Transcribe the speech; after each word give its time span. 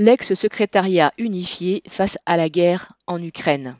L'ex-secrétariat 0.00 1.12
unifié 1.18 1.82
face 1.88 2.18
à 2.24 2.36
la 2.36 2.48
guerre 2.48 2.92
en 3.08 3.20
Ukraine. 3.20 3.76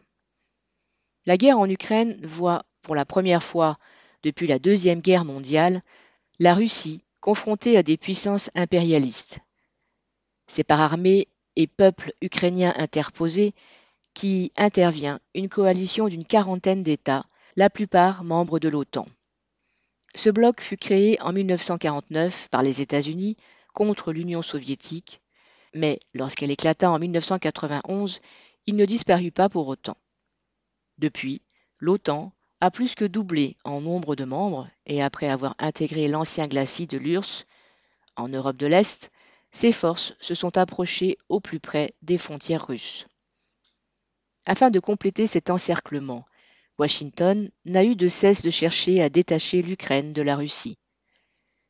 La 1.27 1.37
guerre 1.37 1.61
en 1.61 1.71
Ukraine 1.71 2.19
voit, 2.25 2.65
pour 2.83 2.97
la 2.97 3.05
première 3.05 3.41
fois 3.41 3.79
depuis 4.25 4.49
la 4.49 4.59
Deuxième 4.59 5.01
Guerre 5.01 5.25
mondiale, 5.25 5.81
la 6.41 6.55
Russie 6.55 7.05
confrontée 7.21 7.77
à 7.77 7.85
des 7.85 7.97
puissances 7.97 8.51
impérialistes. 8.57 9.39
C'est 10.49 10.65
par 10.65 10.81
armée 10.81 11.29
et 11.55 11.69
peuple 11.69 12.13
ukrainien 12.21 12.75
interposés 12.79 13.55
qui 14.13 14.51
intervient 14.57 15.21
une 15.37 15.49
coalition 15.49 16.09
d'une 16.09 16.25
quarantaine 16.25 16.83
d'États, 16.83 17.27
la 17.55 17.71
plupart 17.71 18.25
membres 18.25 18.59
de 18.59 18.69
l'OTAN. 18.69 19.07
Ce 20.17 20.31
bloc 20.31 20.63
fut 20.63 20.79
créé 20.79 21.17
en 21.23 21.33
1949 21.33 22.49
par 22.51 22.65
les 22.65 22.81
États-Unis 22.81 23.37
contre 23.73 24.13
l'Union 24.13 24.43
soviétique, 24.43 25.21
mais 25.75 26.01
lorsqu'elle 26.15 26.51
éclata 26.51 26.91
en 26.91 26.99
1991, 26.99 28.21
il 28.67 28.77
ne 28.77 28.85
disparut 28.85 29.33
pas 29.33 29.49
pour 29.49 29.69
autant. 29.69 29.97
Depuis, 30.99 31.43
l'OTAN 31.79 32.33
a 32.61 32.71
plus 32.71 32.95
que 32.95 33.05
doublé 33.05 33.57
en 33.65 33.81
nombre 33.81 34.17
de 34.17 34.25
membres 34.25 34.69
et 34.87 35.03
après 35.03 35.29
avoir 35.29 35.55
intégré 35.59 36.09
l'ancien 36.09 36.49
glacis 36.49 36.87
de 36.87 36.99
l'URSS 36.99 37.47
en 38.17 38.29
Europe 38.29 38.57
de 38.57 38.67
l'Est, 38.67 39.11
ses 39.53 39.73
forces 39.73 40.15
se 40.21 40.35
sont 40.35 40.59
approchées 40.59 41.17
au 41.29 41.41
plus 41.41 41.61
près 41.61 41.95
des 42.03 42.19
frontières 42.19 42.67
russes. 42.67 43.07
Afin 44.45 44.71
de 44.71 44.81
compléter 44.81 45.27
cet 45.27 45.51
encerclement, 45.51 46.25
Washington 46.79 47.51
n'a 47.65 47.85
eu 47.85 47.97
de 47.97 48.09
cesse 48.09 48.43
de 48.43 48.51
chercher 48.51 49.03
à 49.03 49.09
détacher 49.09 49.63
l'Ukraine 49.63 50.13
de 50.13 50.23
la 50.23 50.37
Russie. 50.37 50.79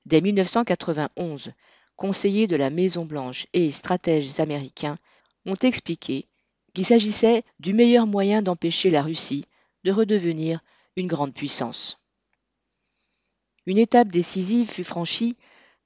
Dès 0.07 0.21
1991, 0.21 1.53
conseillers 1.99 2.47
de 2.47 2.57
la 2.57 2.71
Maison-Blanche 2.71 3.47
et 3.53 3.71
stratèges 3.71 4.41
américains 4.41 4.97
ont 5.45 5.57
expliqué 5.57 6.27
qu'il 6.73 6.87
s'agissait 6.87 7.43
du 7.59 7.75
meilleur 7.75 8.07
moyen 8.07 8.41
d'empêcher 8.41 8.89
la 8.89 9.03
Russie 9.03 9.45
de 9.85 9.93
redevenir 9.93 10.61
une 10.97 11.09
grande 11.09 11.35
puissance. 11.35 11.99
Une 13.67 13.79
étape 13.79 14.09
décisive 14.09 14.71
fut 14.71 14.85
franchie 14.85 15.37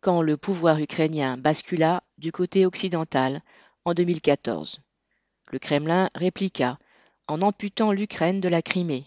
quand 0.01 0.23
le 0.23 0.37
pouvoir 0.37 0.79
ukrainien 0.79 1.37
bascula 1.37 2.03
du 2.19 2.31
côté 2.31 2.67
occidental 2.67 3.41
en 3.85 3.95
2014. 3.95 4.81
Le 5.51 5.59
Kremlin 5.59 6.11
répliqua 6.15 6.79
en 7.27 7.41
amputant 7.41 7.91
l'Ukraine 7.91 8.41
de 8.41 8.49
la 8.49 8.63
Crimée, 8.63 9.07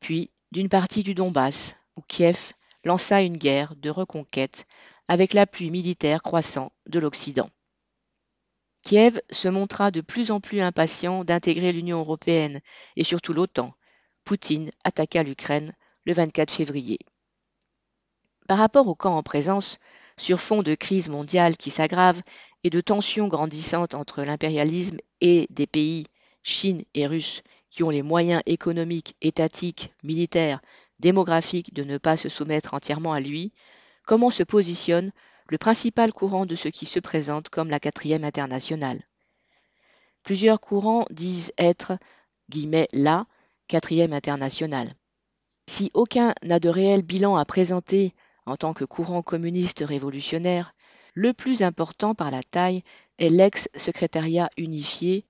puis 0.00 0.30
d'une 0.52 0.68
partie 0.68 1.02
du 1.02 1.14
Donbass, 1.14 1.76
où 1.96 2.02
Kiev 2.02 2.52
lança 2.84 3.22
une 3.22 3.38
guerre 3.38 3.74
de 3.76 3.88
reconquête 3.88 4.66
avec 5.08 5.34
l'appui 5.34 5.70
militaire 5.70 6.22
croissant 6.22 6.72
de 6.86 6.98
l'Occident. 6.98 7.48
Kiev 8.82 9.20
se 9.30 9.48
montra 9.48 9.90
de 9.90 10.00
plus 10.00 10.30
en 10.30 10.40
plus 10.40 10.60
impatient 10.60 11.24
d'intégrer 11.24 11.72
l'Union 11.72 11.98
européenne 11.98 12.60
et 12.96 13.04
surtout 13.04 13.32
l'OTAN, 13.32 13.74
Poutine 14.24 14.70
attaqua 14.84 15.22
l'Ukraine 15.22 15.74
le 16.04 16.12
24 16.12 16.52
février. 16.52 16.98
Par 18.48 18.58
rapport 18.58 18.86
au 18.86 18.94
camp 18.94 19.16
en 19.16 19.22
présence, 19.22 19.78
sur 20.16 20.40
fond 20.40 20.62
de 20.62 20.74
crise 20.74 21.08
mondiale 21.08 21.56
qui 21.56 21.70
s'aggrave 21.70 22.22
et 22.64 22.70
de 22.70 22.80
tensions 22.80 23.28
grandissantes 23.28 23.94
entre 23.94 24.22
l'impérialisme 24.22 24.98
et 25.20 25.46
des 25.50 25.66
pays, 25.66 26.04
Chine 26.42 26.82
et 26.94 27.06
Russes, 27.06 27.42
qui 27.68 27.82
ont 27.82 27.90
les 27.90 28.02
moyens 28.02 28.40
économiques, 28.46 29.16
étatiques, 29.20 29.92
militaires, 30.04 30.60
démographiques 31.00 31.74
de 31.74 31.84
ne 31.84 31.98
pas 31.98 32.16
se 32.16 32.28
soumettre 32.28 32.74
entièrement 32.74 33.12
à 33.12 33.20
lui, 33.20 33.52
comment 34.06 34.30
se 34.30 34.42
positionne 34.42 35.12
le 35.48 35.58
principal 35.58 36.12
courant 36.12 36.46
de 36.46 36.56
ce 36.56 36.68
qui 36.68 36.86
se 36.86 36.98
présente 36.98 37.50
comme 37.50 37.68
la 37.68 37.80
quatrième 37.80 38.24
internationale. 38.24 39.02
Plusieurs 40.22 40.60
courants 40.60 41.04
disent 41.10 41.52
être 41.58 41.98
guillemets, 42.48 42.88
là 42.92 43.26
quatrième 43.68 44.12
internationale. 44.12 44.94
Si 45.68 45.90
aucun 45.94 46.34
n'a 46.42 46.60
de 46.60 46.68
réel 46.68 47.02
bilan 47.02 47.36
à 47.36 47.44
présenter 47.44 48.14
en 48.46 48.56
tant 48.56 48.72
que 48.72 48.84
courant 48.84 49.22
communiste 49.22 49.84
révolutionnaire, 49.86 50.72
le 51.14 51.32
plus 51.32 51.62
important 51.62 52.14
par 52.14 52.30
la 52.30 52.42
taille 52.42 52.82
est 53.18 53.28
l'ex-secrétariat 53.28 54.50
unifié, 54.56 55.26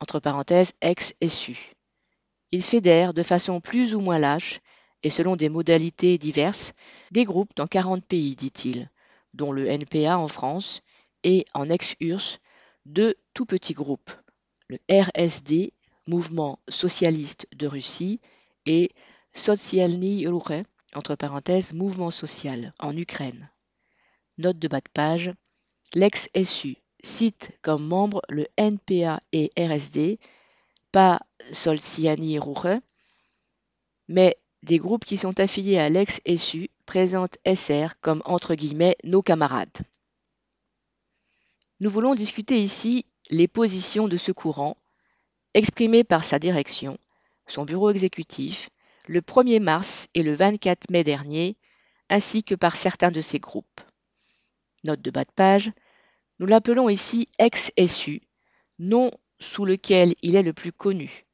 entre 0.00 0.20
parenthèses 0.20 0.72
ex-SU. 0.80 1.72
Il 2.52 2.62
fédère 2.62 3.12
de 3.14 3.22
façon 3.22 3.60
plus 3.60 3.94
ou 3.94 4.00
moins 4.00 4.18
lâche, 4.18 4.60
et 5.02 5.10
selon 5.10 5.36
des 5.36 5.48
modalités 5.48 6.18
diverses, 6.18 6.72
des 7.10 7.24
groupes 7.24 7.52
dans 7.56 7.66
40 7.66 8.04
pays, 8.04 8.36
dit-il, 8.36 8.90
dont 9.34 9.52
le 9.52 9.66
NPA 9.66 10.18
en 10.18 10.28
France, 10.28 10.82
et 11.22 11.44
en 11.54 11.68
ex-URSS, 11.68 12.38
deux 12.86 13.14
tout 13.34 13.46
petits 13.46 13.74
groupes, 13.74 14.12
le 14.68 14.78
RSD 14.90 15.72
Mouvement 16.06 16.58
socialiste 16.68 17.46
de 17.54 17.66
Russie, 17.66 18.20
et 18.66 18.90
Socialny 19.32 20.26
Ruche, 20.26 20.64
entre 20.94 21.14
parenthèses, 21.14 21.72
Mouvement 21.72 22.10
social, 22.10 22.72
en 22.78 22.96
Ukraine. 22.96 23.50
Note 24.38 24.58
de 24.58 24.68
bas 24.68 24.80
de 24.80 24.88
page. 24.92 25.30
L'ex-SU 25.94 26.76
cite 27.02 27.52
comme 27.62 27.86
membres 27.86 28.22
le 28.28 28.46
NPA 28.56 29.20
et 29.32 29.52
RSD, 29.56 30.18
pas 30.92 31.20
Solciani 31.52 32.38
Ruche, 32.38 32.80
mais 34.08 34.36
des 34.62 34.78
groupes 34.78 35.04
qui 35.04 35.16
sont 35.16 35.40
affiliés 35.40 35.78
à 35.78 35.88
l'ex-SU 35.88 36.70
présentent 36.86 37.38
SR 37.46 38.00
comme 38.00 38.22
entre 38.24 38.54
guillemets 38.54 38.96
nos 39.04 39.22
camarades. 39.22 39.78
Nous 41.80 41.90
voulons 41.90 42.14
discuter 42.14 42.60
ici 42.60 43.06
les 43.30 43.48
positions 43.48 44.08
de 44.08 44.16
ce 44.16 44.32
courant 44.32 44.76
exprimé 45.54 46.04
par 46.04 46.24
sa 46.24 46.38
direction, 46.38 46.98
son 47.46 47.64
bureau 47.64 47.90
exécutif, 47.90 48.70
le 49.06 49.20
1er 49.20 49.60
mars 49.60 50.08
et 50.14 50.22
le 50.22 50.34
24 50.34 50.90
mai 50.90 51.04
dernier, 51.04 51.56
ainsi 52.08 52.44
que 52.44 52.54
par 52.54 52.76
certains 52.76 53.10
de 53.10 53.20
ses 53.20 53.38
groupes. 53.38 53.80
Note 54.84 55.00
de 55.00 55.10
bas 55.10 55.24
de 55.24 55.32
page, 55.34 55.72
nous 56.38 56.46
l'appelons 56.46 56.88
ici 56.88 57.28
ex-SU, 57.38 58.22
nom 58.78 59.10
sous 59.40 59.64
lequel 59.64 60.14
il 60.22 60.36
est 60.36 60.42
le 60.42 60.52
plus 60.52 60.72
connu. 60.72 61.24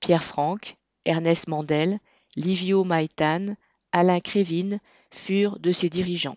Pierre 0.00 0.24
Franck, 0.24 0.76
Ernest 1.04 1.48
Mandel, 1.48 2.00
Livio 2.36 2.84
Maïtan, 2.84 3.56
Alain 3.92 4.20
Crévin 4.20 4.78
furent 5.10 5.58
de 5.58 5.72
ses 5.72 5.88
dirigeants. 5.88 6.36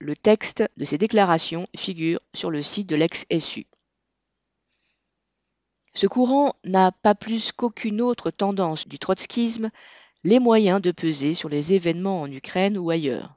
Le 0.00 0.16
texte 0.16 0.64
de 0.76 0.84
ces 0.84 0.98
déclarations 0.98 1.68
figure 1.76 2.20
sur 2.34 2.50
le 2.50 2.60
site 2.60 2.88
de 2.88 2.96
l'ex-SU. 2.96 3.66
Ce 5.94 6.08
courant 6.08 6.56
n'a 6.64 6.90
pas 6.90 7.14
plus 7.14 7.52
qu'aucune 7.52 8.00
autre 8.00 8.32
tendance 8.32 8.88
du 8.88 8.98
trotskisme 8.98 9.70
les 10.24 10.40
moyens 10.40 10.80
de 10.80 10.90
peser 10.90 11.34
sur 11.34 11.48
les 11.48 11.74
événements 11.74 12.22
en 12.22 12.32
Ukraine 12.32 12.78
ou 12.78 12.90
ailleurs. 12.90 13.36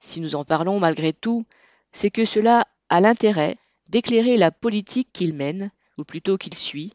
Si 0.00 0.20
nous 0.20 0.34
en 0.34 0.44
parlons 0.44 0.78
malgré 0.78 1.12
tout, 1.12 1.44
c'est 1.92 2.10
que 2.10 2.24
cela 2.24 2.66
a 2.88 3.00
l'intérêt 3.00 3.58
d'éclairer 3.88 4.36
la 4.36 4.50
politique 4.50 5.10
qu'il 5.12 5.34
mène, 5.34 5.70
ou 5.96 6.04
plutôt 6.04 6.38
qu'il 6.38 6.54
suit, 6.54 6.94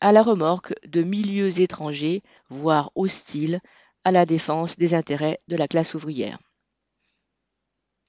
à 0.00 0.12
la 0.12 0.22
remorque 0.22 0.74
de 0.86 1.02
milieux 1.02 1.60
étrangers, 1.60 2.22
voire 2.50 2.90
hostiles, 2.94 3.60
à 4.04 4.10
la 4.10 4.26
défense 4.26 4.76
des 4.76 4.94
intérêts 4.94 5.40
de 5.48 5.56
la 5.56 5.66
classe 5.68 5.94
ouvrière. 5.94 6.38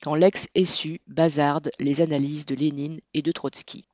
Quand 0.04 0.16
l'ex-essu 0.16 1.02
bazarde 1.08 1.72
les 1.80 2.02
analyses 2.02 2.46
de 2.46 2.56
Lénine 2.56 3.00
et 3.14 3.22
de 3.22 3.32
Trotsky. 3.32 3.88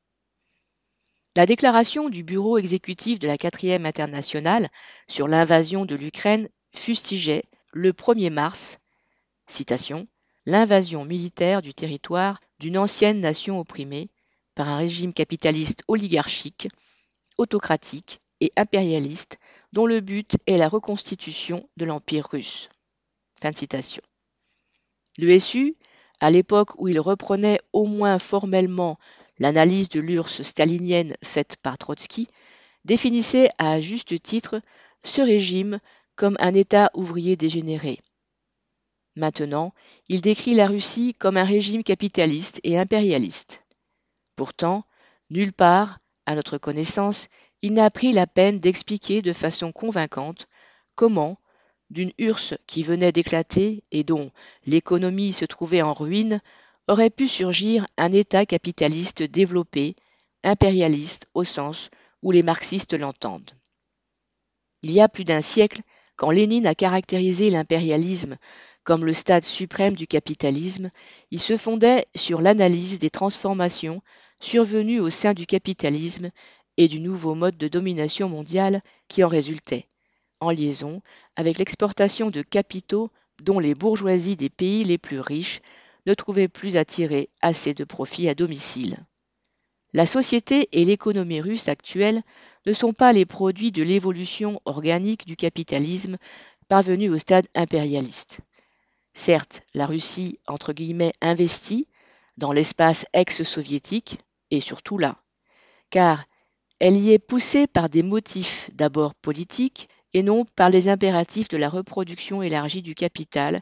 La 1.36 1.46
déclaration 1.46 2.10
du 2.10 2.24
bureau 2.24 2.58
exécutif 2.58 3.20
de 3.20 3.28
la 3.28 3.38
quatrième 3.38 3.86
internationale 3.86 4.70
sur 5.08 5.28
l'invasion 5.28 5.86
de 5.86 5.96
l'Ukraine 5.96 6.50
fustigeait 6.76 7.46
le 7.72 7.94
1er 7.94 8.32
mars, 8.32 8.80
citation, 9.48 10.08
l'invasion 10.46 11.06
militaire 11.06 11.62
du 11.62 11.74
territoire 11.74 12.42
d'une 12.60 12.78
ancienne 12.78 13.22
nation 13.22 13.60
opprimée 13.60 14.10
par 14.56 14.68
un 14.68 14.78
régime 14.78 15.14
capitaliste 15.14 15.84
oligarchique, 15.88 16.68
autocratique 17.42 18.22
et 18.40 18.52
impérialiste 18.58 19.40
dont 19.74 19.86
le 19.86 20.00
but 20.00 20.38
est 20.48 20.58
la 20.58 20.70
reconstitution 20.70 21.70
de 21.78 21.86
l'Empire 21.86 22.28
russe. 22.32 22.70
Fin 23.42 23.54
citation. 23.54 24.02
Le 25.18 25.38
SU, 25.38 25.76
à 26.20 26.30
l'époque 26.30 26.80
où 26.80 26.88
il 26.88 27.00
reprenait 27.00 27.60
au 27.74 27.86
moins 27.86 28.20
formellement 28.20 28.98
L'analyse 29.42 29.90
de 29.90 30.00
l'URSS 30.00 30.44
stalinienne 30.44 31.16
faite 31.24 31.58
par 31.64 31.80
Trotsky 31.80 32.28
définissait 32.86 33.50
à 33.58 33.82
juste 33.82 34.22
titre 34.22 34.62
ce 35.04 35.20
régime 35.20 35.80
comme 36.16 36.38
un 36.40 36.54
État 36.54 36.92
ouvrier 36.94 37.36
dégénéré. 37.38 37.98
Maintenant, 39.16 39.74
il 40.10 40.22
décrit 40.22 40.54
la 40.54 40.68
Russie 40.68 41.16
comme 41.16 41.38
un 41.38 41.44
régime 41.44 41.84
capitaliste 41.84 42.60
et 42.64 42.78
impérialiste. 42.78 43.64
Pourtant, 44.36 44.84
nulle 45.32 45.54
part, 45.54 45.98
à 46.26 46.36
notre 46.36 46.58
connaissance, 46.58 47.28
il 47.62 47.74
n'a 47.74 47.90
pris 47.90 48.12
la 48.12 48.28
peine 48.28 48.60
d'expliquer 48.60 49.22
de 49.22 49.34
façon 49.34 49.72
convaincante 49.72 50.48
comment, 50.96 51.38
d'une 51.90 52.12
URSS 52.18 52.56
qui 52.68 52.84
venait 52.84 53.12
d'éclater 53.12 53.84
et 53.92 54.04
dont 54.04 54.32
l'économie 54.66 55.34
se 55.34 55.46
trouvait 55.46 55.82
en 55.82 55.94
ruine, 55.94 56.42
aurait 56.88 57.10
pu 57.10 57.28
surgir 57.28 57.86
un 57.98 58.12
État 58.12 58.46
capitaliste 58.46 59.24
développé, 59.24 59.96
impérialiste 60.44 61.28
au 61.34 61.44
sens 61.44 61.90
où 62.22 62.32
les 62.32 62.44
marxistes 62.44 62.94
l'entendent. 62.94 63.52
Il 64.84 64.92
y 64.92 65.02
a 65.02 65.10
plus 65.10 65.26
d'un 65.26 65.42
siècle, 65.42 65.82
quand 66.16 66.32
Lénine 66.32 66.68
a 66.68 66.76
caractérisé 66.76 67.50
l'impérialisme 67.50 68.38
comme 68.84 69.06
le 69.06 69.14
stade 69.14 69.44
suprême 69.44 69.96
du 69.96 70.08
capitalisme, 70.08 70.90
il 71.30 71.40
se 71.40 71.56
fondait 71.56 72.08
sur 72.16 72.42
l'analyse 72.42 72.98
des 72.98 73.12
transformations 73.12 74.02
survenues 74.42 75.00
au 75.00 75.10
sein 75.10 75.34
du 75.34 75.46
capitalisme 75.46 76.32
et 76.78 76.88
du 76.88 77.00
nouveau 77.00 77.36
mode 77.36 77.58
de 77.58 77.68
domination 77.68 78.28
mondiale 78.28 78.82
qui 79.08 79.24
en 79.24 79.28
résultait, 79.28 79.88
en 80.40 80.50
liaison 80.50 81.02
avec 81.36 81.58
l'exportation 81.58 82.30
de 82.30 82.42
capitaux 82.42 83.10
dont 83.42 83.60
les 83.60 83.74
bourgeoisies 83.74 84.36
des 84.36 84.50
pays 84.50 84.84
les 84.84 84.98
plus 84.98 85.20
riches 85.20 85.62
ne 86.06 86.14
trouvaient 86.14 86.48
plus 86.48 86.78
à 86.78 86.86
tirer 86.86 87.30
assez 87.42 87.74
de 87.74 87.84
profit 87.84 88.28
à 88.28 88.36
domicile. 88.36 88.98
La 89.94 90.06
société 90.06 90.70
et 90.72 90.86
l'économie 90.86 91.42
russe 91.42 91.68
actuelle 91.68 92.24
ne 92.66 92.74
sont 92.74 92.94
pas 92.94 93.14
les 93.14 93.26
produits 93.26 93.72
de 93.72 93.84
l'évolution 93.84 94.62
organique 94.66 95.28
du 95.28 95.36
capitalisme 95.36 96.18
parvenu 96.68 97.10
au 97.10 97.18
stade 97.18 97.48
impérialiste. 97.56 98.40
Certes, 99.14 99.62
la 99.76 99.86
Russie, 99.86 100.40
entre 100.48 100.72
guillemets, 100.72 101.12
investit 101.22 101.88
dans 102.38 102.54
l'espace 102.54 103.06
ex-soviétique, 103.14 104.20
et 104.52 104.60
surtout 104.60 104.98
là, 104.98 105.24
car 105.90 106.26
elle 106.80 106.98
y 106.98 107.12
est 107.12 107.20
poussée 107.20 107.68
par 107.68 107.90
des 107.90 108.04
motifs 108.04 108.70
d'abord 108.74 109.16
politiques 109.16 109.88
et 110.14 110.24
non 110.24 110.46
par 110.46 110.70
les 110.70 110.90
impératifs 110.90 111.48
de 111.48 111.58
la 111.58 111.70
reproduction 111.70 112.42
élargie 112.42 112.82
du 112.82 112.96
capital, 112.96 113.62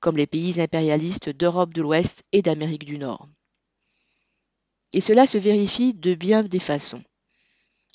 comme 0.00 0.16
les 0.16 0.26
pays 0.26 0.60
impérialistes 0.60 1.28
d'Europe 1.28 1.74
de 1.74 1.82
l'Ouest 1.82 2.22
et 2.32 2.42
d'Amérique 2.42 2.84
du 2.84 2.98
Nord. 2.98 3.28
Et 4.92 5.00
cela 5.00 5.26
se 5.26 5.38
vérifie 5.38 5.94
de 5.94 6.14
bien 6.14 6.42
des 6.42 6.58
façons. 6.58 7.02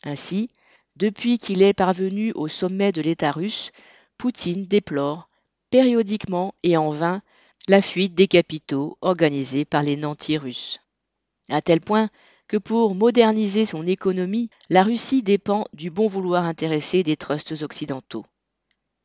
Ainsi, 0.04 0.50
depuis 0.96 1.38
qu'il 1.38 1.62
est 1.62 1.74
parvenu 1.74 2.32
au 2.34 2.48
sommet 2.48 2.92
de 2.92 3.02
l'État 3.02 3.32
russe, 3.32 3.72
Poutine 4.18 4.66
déplore, 4.66 5.30
périodiquement 5.70 6.54
et 6.62 6.78
en 6.78 6.92
vain, 6.92 7.22
la 7.68 7.82
fuite 7.82 8.14
des 8.14 8.28
capitaux 8.28 8.98
organisée 9.02 9.66
par 9.66 9.82
les 9.82 9.98
nantis 9.98 10.38
russes. 10.38 10.82
À 11.50 11.62
tel 11.62 11.82
point 11.82 12.10
que 12.48 12.58
pour 12.58 12.96
moderniser 12.96 13.66
son 13.66 13.88
économie, 13.88 14.50
la 14.70 14.84
Russie 14.84 15.24
dépend 15.24 15.66
du 15.74 15.90
bon 15.90 16.08
vouloir 16.08 16.46
intéressé 16.46 17.04
des 17.04 17.18
trusts 17.18 17.62
occidentaux. 17.62 18.26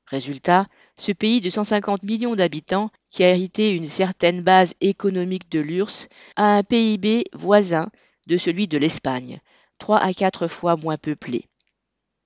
Résultat, 0.06 0.66
ce 0.96 1.12
pays 1.12 1.40
de 1.40 1.50
150 1.50 2.02
millions 2.02 2.34
d'habitants, 2.34 2.90
qui 3.10 3.24
a 3.24 3.30
hérité 3.30 3.70
une 3.70 3.86
certaine 3.86 4.42
base 4.42 4.74
économique 4.80 5.50
de 5.50 5.60
l'URSS, 5.60 6.08
a 6.36 6.56
un 6.56 6.62
PIB 6.62 7.24
voisin 7.34 7.90
de 8.26 8.36
celui 8.36 8.68
de 8.68 8.78
l'Espagne, 8.78 9.40
trois 9.78 9.98
à 9.98 10.12
quatre 10.12 10.48
fois 10.48 10.76
moins 10.76 10.96
peuplé. 10.96 11.44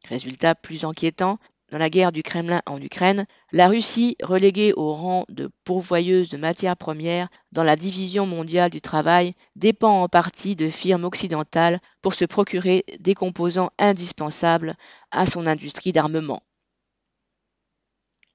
Résultat 0.09 0.55
plus 0.55 0.85
inquiétant, 0.85 1.39
dans 1.73 1.79
la 1.79 1.89
guerre 1.89 2.13
du 2.13 2.23
Kremlin 2.23 2.61
en 2.67 2.81
Ukraine, 2.83 3.27
la 3.51 3.67
Russie, 3.67 4.17
reléguée 4.23 4.75
au 4.75 4.93
rang 4.93 5.25
de 5.31 5.51
pourvoyeuse 5.65 6.29
de 6.29 6.37
matières 6.37 6.77
premières 6.77 7.29
dans 7.51 7.63
la 7.65 7.77
division 7.77 8.27
mondiale 8.27 8.71
du 8.71 8.83
travail, 8.83 9.35
dépend 9.57 10.03
en 10.03 10.09
partie 10.09 10.55
de 10.55 10.69
firmes 10.69 11.05
occidentales 11.05 11.81
pour 12.03 12.13
se 12.13 12.27
procurer 12.27 12.85
des 13.01 13.15
composants 13.15 13.71
indispensables 13.79 14.77
à 15.11 15.25
son 15.25 15.47
industrie 15.47 15.93
d'armement. 15.93 16.43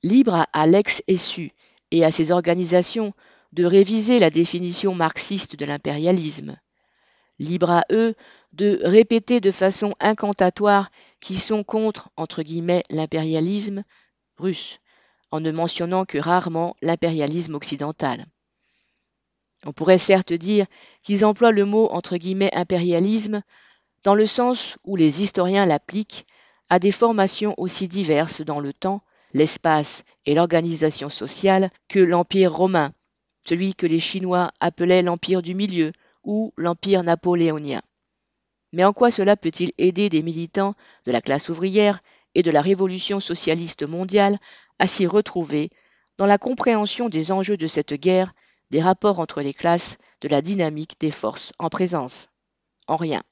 Libre 0.01 0.48
à 0.51 0.66
l'ex-SU 0.66 1.51
et 1.92 2.04
à 2.04 2.10
ses 2.10 2.31
organisations 2.31 3.13
de 3.54 3.66
réviser 3.66 4.18
la 4.18 4.31
définition 4.31 4.95
marxiste 4.95 5.56
de 5.56 5.66
l'impérialisme. 5.66 6.57
Libre 7.39 7.69
à 7.69 7.84
eux 7.92 8.16
de 8.54 8.80
répéter 8.84 9.39
de 9.39 9.51
façon 9.51 9.94
incantatoire 10.00 10.89
qu'ils 11.19 11.39
sont 11.39 11.63
contre, 11.63 12.10
l'impérialisme 12.89 13.84
russe, 14.38 14.80
en 15.31 15.39
ne 15.39 15.51
mentionnant 15.51 16.06
que 16.06 16.18
rarement 16.18 16.75
l'impérialisme 16.81 17.56
occidental. 17.56 18.25
On 19.66 19.74
pourrait 19.74 19.98
certes 19.98 20.34
dire 20.34 20.66
qu'ils 21.01 21.25
emploient 21.25 21.51
le 21.51 21.66
mot 21.66 21.88
entre 21.92 22.18
guillemets 22.18 22.56
impérialisme 22.56 23.42
dans 24.04 24.16
le 24.16 24.25
sens 24.25 24.78
où 24.84 24.95
les 24.95 25.22
historiens 25.22 25.66
l'appliquent 25.66 26.25
à 26.69 26.80
des 26.80 26.92
formations 26.92 27.56
aussi 27.57 27.88
diverses 27.88 28.42
dans 28.42 28.60
le 28.60 28.74
temps, 28.74 29.01
l'espace 29.34 30.04
et 30.25 30.34
l'organisation 30.34 31.10
sociale 31.10 31.72
que 31.88 32.00
l'Empire 32.00 32.54
romain, 32.54 32.94
celui 33.48 33.75
que 33.75 33.88
les 33.88 34.00
Chinois 34.00 34.51
appelaient 34.60 35.01
l'Empire 35.01 35.42
du 35.42 35.56
Milieu 35.56 35.92
ou 36.27 36.53
l'Empire 36.57 37.03
napoléonien. 37.03 37.81
Mais 38.74 38.83
en 38.83 38.94
quoi 38.94 39.09
cela 39.09 39.38
peut-il 39.38 39.71
aider 39.77 40.09
des 40.09 40.21
militants 40.21 40.75
de 41.06 41.12
la 41.12 41.21
classe 41.21 41.50
ouvrière 41.50 42.01
et 42.35 42.44
de 42.44 42.51
la 42.51 42.62
révolution 42.62 43.19
socialiste 43.19 43.88
mondiale 43.88 44.38
à 44.77 44.88
s'y 44.88 45.07
retrouver 45.07 45.71
dans 46.18 46.25
la 46.27 46.38
compréhension 46.38 47.07
des 47.09 47.31
enjeux 47.31 47.57
de 47.57 47.68
cette 47.68 47.94
guerre, 47.94 48.33
des 48.71 48.81
rapports 48.81 49.19
entre 49.19 49.41
les 49.41 49.53
classes, 49.53 49.97
de 50.21 50.27
la 50.27 50.41
dynamique 50.41 51.00
des 51.00 51.12
forces 51.12 51.53
en 51.59 51.69
présence? 51.69 52.27
En 52.88 52.97
rien. 52.97 53.24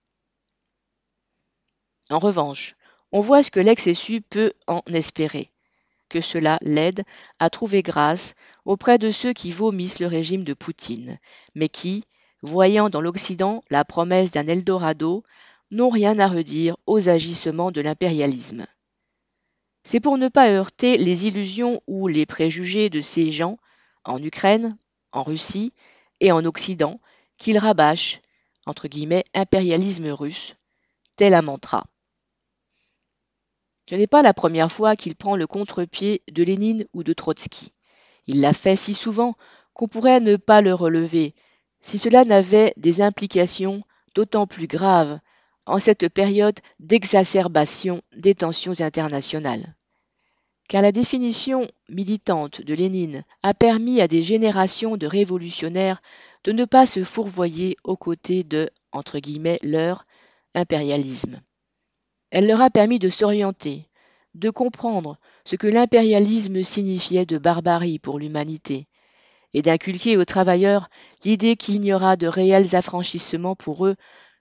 En 2.10 2.20
revanche, 2.20 2.76
on 3.12 3.20
voit 3.20 3.44
ce 3.44 3.52
que 3.52 3.60
l'ex-SU 3.60 4.22
peut 4.22 4.54
en 4.68 4.82
espérer, 4.88 5.52
que 6.08 6.22
cela 6.22 6.60
l'aide 6.62 7.04
à 7.40 7.50
trouver 7.50 7.82
grâce 7.82 8.36
auprès 8.64 8.98
de 8.98 9.10
ceux 9.10 9.34
qui 9.34 9.52
vomissent 9.52 10.00
le 10.00 10.08
régime 10.08 10.44
de 10.44 10.54
Poutine, 10.54 11.20
mais 11.56 11.68
qui, 11.68 12.06
voyant 12.46 12.90
dans 12.90 13.02
l'Occident 13.02 13.62
la 13.70 13.84
promesse 13.84 14.32
d'un 14.32 14.48
Eldorado, 14.48 15.24
n'ont 15.72 15.90
rien 15.90 16.20
à 16.20 16.28
redire 16.28 16.78
aux 16.86 17.10
agissements 17.10 17.72
de 17.72 17.82
l'impérialisme. 17.82 18.66
C'est 19.84 20.00
pour 20.00 20.18
ne 20.18 20.30
pas 20.30 20.50
heurter 20.50 20.98
les 20.98 21.28
illusions 21.28 21.82
ou 21.88 22.08
les 22.08 22.26
préjugés 22.26 22.90
de 22.90 23.02
ces 23.02 23.32
gens, 23.32 23.58
en 24.04 24.22
Ukraine, 24.24 24.78
en 25.12 25.24
Russie 25.24 25.74
et 26.20 26.32
en 26.32 26.46
Occident, 26.46 27.00
qu'ils 27.38 27.58
rabâchent, 27.58 28.22
entre 28.66 28.88
guillemets, 28.88 29.26
impérialisme 29.34 30.08
russe, 30.08 30.56
tel 31.16 31.34
un 31.34 31.42
mantra. 31.42 31.86
Ce 33.90 33.96
n'est 33.96 34.08
pas 34.08 34.24
la 34.24 34.34
première 34.34 34.72
fois 34.72 34.96
qu'il 34.96 35.16
prend 35.16 35.36
le 35.36 35.46
contre-pied 35.46 36.24
de 36.32 36.44
Lénine 36.44 36.86
ou 36.94 37.04
de 37.04 37.14
Trotsky. 37.14 37.74
Il 38.26 38.42
l'a 38.42 38.54
fait 38.54 38.76
si 38.76 38.94
souvent 38.96 39.36
qu'on 39.74 39.88
pourrait 39.88 40.20
ne 40.20 40.38
pas 40.38 40.62
le 40.62 40.74
relever, 40.74 41.36
si 41.86 42.00
cela 42.00 42.26
n'avait 42.26 42.74
des 42.78 43.02
implications 43.02 43.84
d'autant 44.16 44.48
plus 44.48 44.66
graves 44.66 45.20
en 45.68 45.78
cette 45.78 46.10
période 46.10 46.60
d'exacerbation 46.80 48.02
des 48.18 48.34
tensions 48.34 48.82
internationales. 48.82 49.76
Car 50.68 50.82
la 50.82 50.92
définition 50.92 51.70
militante 51.90 52.62
de 52.62 52.74
Lénine 52.74 53.24
a 53.44 53.54
permis 53.54 54.02
à 54.02 54.08
des 54.08 54.24
générations 54.24 54.98
de 54.98 55.06
révolutionnaires 55.06 56.02
de 56.44 56.52
ne 56.52 56.66
pas 56.66 56.88
se 56.88 57.04
fourvoyer 57.04 57.78
aux 57.84 57.98
côtés 57.98 58.44
de 58.44 58.72
entre 58.92 59.20
guillemets, 59.20 59.60
leur 59.62 60.08
impérialisme. 60.56 61.40
Elle 62.32 62.48
leur 62.48 62.62
a 62.62 62.72
permis 62.72 62.98
de 62.98 63.10
s'orienter, 63.10 63.88
de 64.34 64.50
comprendre 64.50 65.20
ce 65.46 65.56
que 65.56 65.68
l'impérialisme 65.68 66.64
signifiait 66.64 67.28
de 67.28 67.38
barbarie 67.38 68.00
pour 68.00 68.18
l'humanité, 68.18 68.88
et 69.56 69.62
d'inculquer 69.62 70.18
aux 70.18 70.26
travailleurs 70.26 70.90
l'idée 71.24 71.56
qu'il 71.56 71.80
n'y 71.80 71.94
aura 71.94 72.18
de 72.18 72.28
réels 72.28 72.76
affranchissements 72.76 73.56
pour 73.56 73.88
eux 73.88 73.96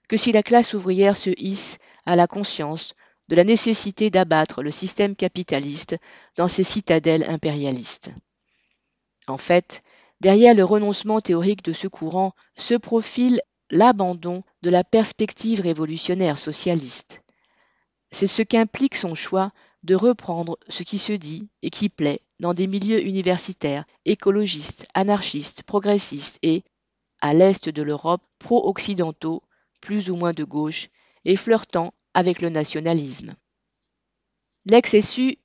que 0.09 0.17
si 0.17 0.33
la 0.33 0.43
classe 0.43 0.73
ouvrière 0.73 1.15
se 1.15 1.29
hisse 1.37 1.77
à 2.05 2.17
la 2.17 2.27
conscience 2.27 2.93
de 3.29 3.37
la 3.37 3.45
nécessité 3.45 4.09
d'abattre 4.09 4.61
le 4.61 4.71
système 4.71 5.15
capitaliste 5.15 5.95
dans 6.35 6.49
ses 6.49 6.65
citadelles 6.65 7.23
impérialistes. 7.29 8.11
En 9.27 9.37
fait, 9.37 9.83
derrière 10.19 10.53
le 10.53 10.65
renoncement 10.65 11.21
théorique 11.21 11.63
de 11.63 11.73
ce 11.73 11.87
courant 11.87 12.33
se 12.57 12.73
profile 12.73 13.41
l'abandon 13.71 14.43
de 14.63 14.69
la 14.69 14.83
perspective 14.83 15.61
révolutionnaire 15.61 16.37
socialiste. 16.37 17.21
C'est 18.11 18.27
ce 18.27 18.41
qu'implique 18.41 18.95
son 18.95 19.15
choix 19.15 19.53
de 19.83 19.95
reprendre 19.95 20.59
ce 20.67 20.83
qui 20.83 20.97
se 20.97 21.13
dit 21.13 21.47
et 21.61 21.69
qui 21.69 21.87
plaît 21.87 22.24
dans 22.39 22.53
des 22.53 22.67
milieux 22.67 23.05
universitaires, 23.05 23.85
écologistes, 24.05 24.87
anarchistes, 24.93 25.63
progressistes 25.63 26.39
et, 26.41 26.63
à 27.21 27.33
l'est 27.33 27.69
de 27.69 27.81
l'Europe, 27.81 28.23
pro-occidentaux, 28.39 29.41
plus 29.81 30.09
ou 30.09 30.15
moins 30.15 30.33
de 30.33 30.43
gauche, 30.43 30.89
et 31.23 31.35
flirtant 31.35 31.93
avec 32.13 32.41
le 32.41 32.49
nationalisme. 32.49 33.35
L'ex-SU 34.65 35.37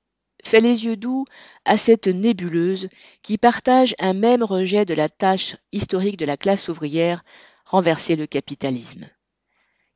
fait 0.44 0.60
les 0.60 0.84
yeux 0.84 0.96
doux 0.96 1.26
à 1.64 1.76
cette 1.76 2.06
nébuleuse 2.06 2.88
qui 3.22 3.38
partage 3.38 3.94
un 3.98 4.14
même 4.14 4.42
rejet 4.42 4.84
de 4.84 4.94
la 4.94 5.08
tâche 5.08 5.56
historique 5.72 6.16
de 6.16 6.24
la 6.24 6.36
classe 6.36 6.68
ouvrière, 6.68 7.22
renverser 7.64 8.16
le 8.16 8.26
capitalisme. 8.26 9.08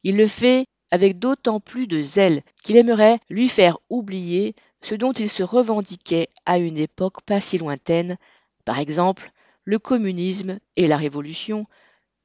Il 0.02 0.16
le 0.16 0.26
fait 0.26 0.66
avec 0.90 1.18
d'autant 1.18 1.60
plus 1.60 1.86
de 1.86 2.02
zèle 2.02 2.42
qu'il 2.62 2.76
aimerait 2.76 3.18
lui 3.30 3.48
faire 3.48 3.78
oublier 3.88 4.54
ce 4.84 4.94
dont 4.94 5.12
il 5.12 5.30
se 5.30 5.42
revendiquait 5.42 6.28
à 6.44 6.58
une 6.58 6.76
époque 6.76 7.22
pas 7.22 7.40
si 7.40 7.56
lointaine, 7.56 8.18
par 8.66 8.78
exemple 8.78 9.32
le 9.64 9.78
communisme 9.78 10.58
et 10.76 10.86
la 10.86 10.98
révolution, 10.98 11.66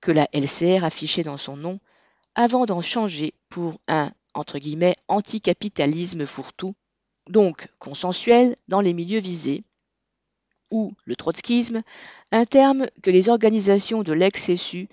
que 0.01 0.11
la 0.11 0.27
LCR 0.33 0.83
affichait 0.83 1.23
dans 1.23 1.37
son 1.37 1.55
nom, 1.55 1.79
avant 2.35 2.65
d'en 2.65 2.81
changer 2.81 3.33
pour 3.47 3.79
un 3.87 4.11
entre 4.33 4.59
guillemets 4.59 4.97
anticapitalisme 5.07 6.25
fourre-tout, 6.25 6.75
donc 7.29 7.69
consensuel 7.79 8.57
dans 8.67 8.81
les 8.81 8.93
milieux 8.93 9.21
visés, 9.21 9.63
ou 10.69 10.91
le 11.05 11.15
trotskisme, 11.15 11.81
un 12.33 12.45
terme 12.45 12.87
que 13.01 13.09
les 13.09 13.29
organisations 13.29 14.03
de 14.03 14.11
l'ex-SU 14.11 14.89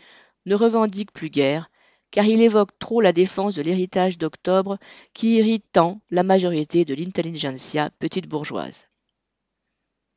ne 0.46 0.54
revendiquent 0.54 1.12
plus 1.12 1.30
guère, 1.30 1.68
car 2.16 2.24
il 2.24 2.40
évoque 2.40 2.70
trop 2.78 3.02
la 3.02 3.12
défense 3.12 3.56
de 3.56 3.60
l'héritage 3.60 4.16
d'octobre 4.16 4.78
qui 5.12 5.36
irrite 5.36 5.66
tant 5.70 6.00
la 6.10 6.22
majorité 6.22 6.86
de 6.86 6.94
l'intelligentsia 6.94 7.90
petite 7.98 8.26
bourgeoise. 8.26 8.86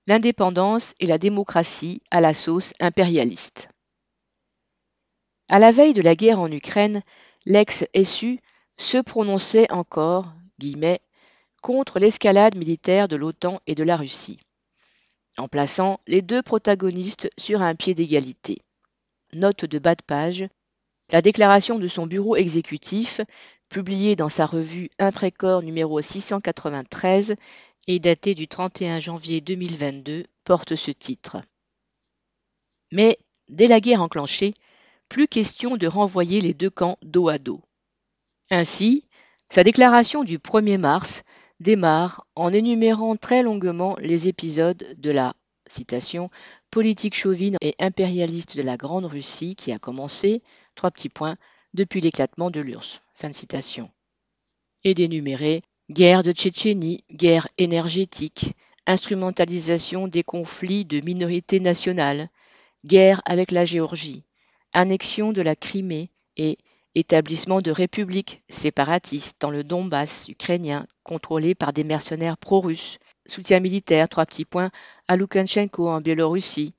L'indépendance 0.07 0.93
et 1.01 1.05
la 1.05 1.17
démocratie 1.17 2.01
à 2.09 2.21
la 2.21 2.33
sauce 2.33 2.71
impérialiste. 2.79 3.67
À 5.49 5.59
la 5.59 5.73
veille 5.73 5.93
de 5.93 6.01
la 6.01 6.15
guerre 6.15 6.39
en 6.39 6.49
Ukraine, 6.49 7.01
l'ex-SU 7.45 8.39
se 8.77 8.97
prononçait 8.99 9.69
encore 9.69 10.31
guillemets, 10.57 11.01
contre 11.61 11.99
l'escalade 11.99 12.55
militaire 12.55 13.09
de 13.09 13.17
l'OTAN 13.17 13.59
et 13.67 13.75
de 13.75 13.83
la 13.83 13.97
Russie 13.97 14.39
en 15.37 15.49
plaçant 15.49 15.99
les 16.07 16.21
deux 16.21 16.41
protagonistes 16.41 17.29
sur 17.37 17.61
un 17.61 17.75
pied 17.75 17.93
d'égalité. 17.93 18.59
Note 19.33 19.65
de 19.65 19.79
bas 19.79 19.95
de 19.95 20.01
page, 20.01 20.47
la 21.11 21.21
déclaration 21.21 21.79
de 21.79 21.87
son 21.87 22.07
bureau 22.07 22.35
exécutif, 22.35 23.21
publiée 23.69 24.15
dans 24.15 24.29
sa 24.29 24.45
revue 24.45 24.89
Imprécor 24.99 25.63
numéro 25.63 26.01
693 26.01 27.35
et 27.87 27.99
datée 27.99 28.35
du 28.35 28.47
31 28.47 28.99
janvier 28.99 29.41
2022, 29.41 30.25
porte 30.43 30.75
ce 30.75 30.91
titre. 30.91 31.37
Mais, 32.91 33.17
dès 33.47 33.67
la 33.67 33.79
guerre 33.79 34.01
enclenchée, 34.01 34.53
plus 35.07 35.27
question 35.27 35.77
de 35.77 35.87
renvoyer 35.87 36.41
les 36.41 36.53
deux 36.53 36.69
camps 36.69 36.97
dos 37.01 37.29
à 37.29 37.37
dos. 37.37 37.61
Ainsi, 38.51 39.07
sa 39.49 39.63
déclaration 39.63 40.23
du 40.23 40.37
1er 40.37 40.77
mars 40.77 41.23
démarre 41.59 42.25
en 42.35 42.53
énumérant 42.53 43.15
très 43.15 43.43
longuement 43.43 43.97
les 43.99 44.27
épisodes 44.27 44.95
de 44.97 45.11
la 45.11 45.35
citation, 45.67 46.29
politique 46.71 47.15
chauvine 47.15 47.57
et 47.61 47.75
impérialiste 47.79 48.57
de 48.57 48.61
la 48.61 48.77
Grande 48.77 49.05
Russie 49.05 49.55
qui 49.55 49.71
a 49.71 49.79
commencé, 49.79 50.41
trois 50.79 50.91
petits 50.91 51.09
points, 51.09 51.35
depuis 51.73 51.99
l'éclatement 51.99 52.49
de 52.49 52.61
l'URSS. 52.61 53.01
Fin 53.13 53.27
de 53.27 53.35
citation. 53.35 53.91
Et 54.85 54.93
d'énumérer 54.93 55.61
guerre 55.91 56.23
de 56.23 56.31
Tchétchénie, 56.31 57.03
guerre 57.11 57.49
énergétique, 57.57 58.53
instrumentalisation 58.85 60.07
des 60.07 60.23
conflits 60.23 60.85
de 60.85 61.01
minorités 61.01 61.59
nationales, 61.59 62.29
guerre 62.85 63.21
avec 63.25 63.51
la 63.51 63.65
Géorgie, 63.65 64.23
annexion 64.71 65.33
de 65.33 65.41
la 65.41 65.57
Crimée 65.57 66.11
et 66.37 66.57
établissement 66.95 67.59
de 67.59 67.71
républiques 67.71 68.41
séparatistes 68.47 69.35
dans 69.41 69.51
le 69.51 69.65
Donbass 69.65 70.29
ukrainien 70.29 70.87
contrôlées 71.03 71.55
par 71.55 71.73
des 71.73 71.83
mercenaires 71.83 72.37
pro-russes, 72.37 72.99
soutien 73.25 73.59
militaire, 73.59 74.07
trois 74.07 74.25
petits 74.25 74.45
points, 74.45 74.71
à 75.09 75.17
Loukachenko 75.17 75.89
en 75.89 75.99
Biélorussie, 75.99 76.73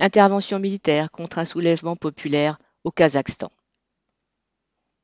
intervention 0.00 0.58
militaire 0.58 1.10
contre 1.10 1.38
un 1.38 1.44
soulèvement 1.44 1.96
populaire 1.96 2.56
au 2.86 2.92
Kazakhstan. 2.92 3.50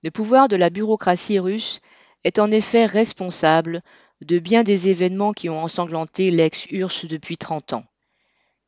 Le 0.04 0.12
pouvoir 0.12 0.46
de 0.46 0.54
la 0.54 0.70
bureaucratie 0.70 1.40
russe 1.40 1.80
est 2.22 2.38
en 2.38 2.50
effet 2.52 2.86
responsable 2.86 3.82
de 4.20 4.38
bien 4.38 4.62
des 4.62 4.88
événements 4.88 5.32
qui 5.32 5.48
ont 5.48 5.58
ensanglanté 5.58 6.30
l'ex-URSS 6.30 7.06
depuis 7.06 7.36
30 7.36 7.72
ans. 7.72 7.84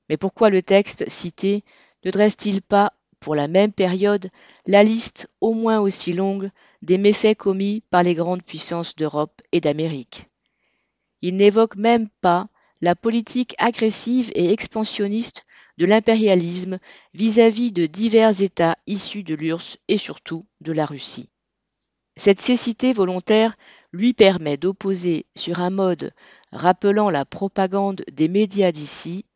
Mais 0.09 0.17
pourquoi 0.17 0.51
le 0.51 0.63
texte 0.63 1.09
cité 1.09 1.63
ne 2.05 2.11
dresse-t-il 2.11 2.61
pas 2.61 2.93
pour 3.21 3.37
la 3.37 3.47
même 3.47 3.73
période 3.73 4.31
la 4.67 4.83
liste 4.83 5.29
au 5.41 5.55
moins 5.55 5.79
aussi 5.79 6.13
longue 6.13 6.51
des 6.83 6.99
méfaits 6.99 7.37
commis 7.37 7.85
par 7.91 8.03
les 8.03 8.15
grandes 8.15 8.43
puissances 8.43 8.97
d'Europe 8.97 9.41
et 9.53 9.61
d'Amérique? 9.61 10.27
Il 11.23 11.37
n'évoque 11.37 11.77
même 11.77 12.09
pas 12.21 12.49
la 12.81 12.97
politique 12.97 13.55
agressive 13.59 14.33
et 14.35 14.53
expansionniste 14.53 15.47
de 15.79 15.87
l'impérialisme 15.87 16.79
vis-à-vis 17.15 17.73
de 17.73 17.87
divers 17.87 18.41
États 18.41 18.77
issus 18.87 19.23
de 19.23 19.35
l'URSS 19.35 19.79
et 19.89 19.99
surtout 19.99 20.45
de 20.61 20.73
la 20.73 20.87
Russie. 20.87 21.29
Cette 22.17 22.41
cécité 22.41 22.93
volontaire 22.93 23.57
lui 23.93 24.13
permet 24.13 24.57
d'opposer 24.57 25.27
sur 25.35 25.61
un 25.61 25.71
mode 25.71 26.13
rappelant 26.53 27.11
la 27.11 27.25
propagande 27.25 28.05
des 28.13 28.29
médias 28.29 28.71
d'ici, 28.71 29.27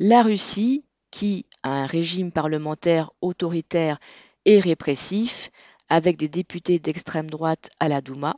la 0.00 0.22
Russie 0.22 0.84
qui 1.10 1.46
a 1.62 1.70
un 1.70 1.86
régime 1.86 2.32
parlementaire 2.32 3.10
autoritaire 3.20 3.98
et 4.44 4.58
répressif, 4.58 5.50
avec 5.88 6.16
des 6.16 6.28
députés 6.28 6.78
d'extrême 6.78 7.30
droite 7.30 7.68
à 7.78 7.88
la 7.88 8.00
Douma, 8.00 8.36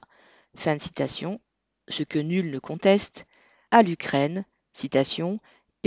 ce 0.57 2.03
que 2.03 2.19
nul 2.19 2.51
ne 2.51 2.59
conteste, 2.59 3.27
à 3.71 3.83
l'Ukraine, 3.83 4.45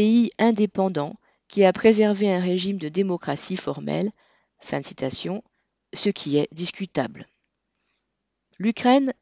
pays 0.01 0.31
indépendant 0.39 1.15
qui 1.48 1.63
a 1.63 1.72
préservé 1.72 2.34
un 2.34 2.39
régime 2.39 2.77
de 2.77 2.89
démocratie 2.89 3.55
formelle, 3.55 4.12
fin 4.60 4.79
de 4.79 4.86
citation, 4.88 5.43
ce 5.93 6.10
qui 6.10 6.38
est 6.38 6.48
discutable. 6.51 7.27
L'Ukraine, 8.58 9.13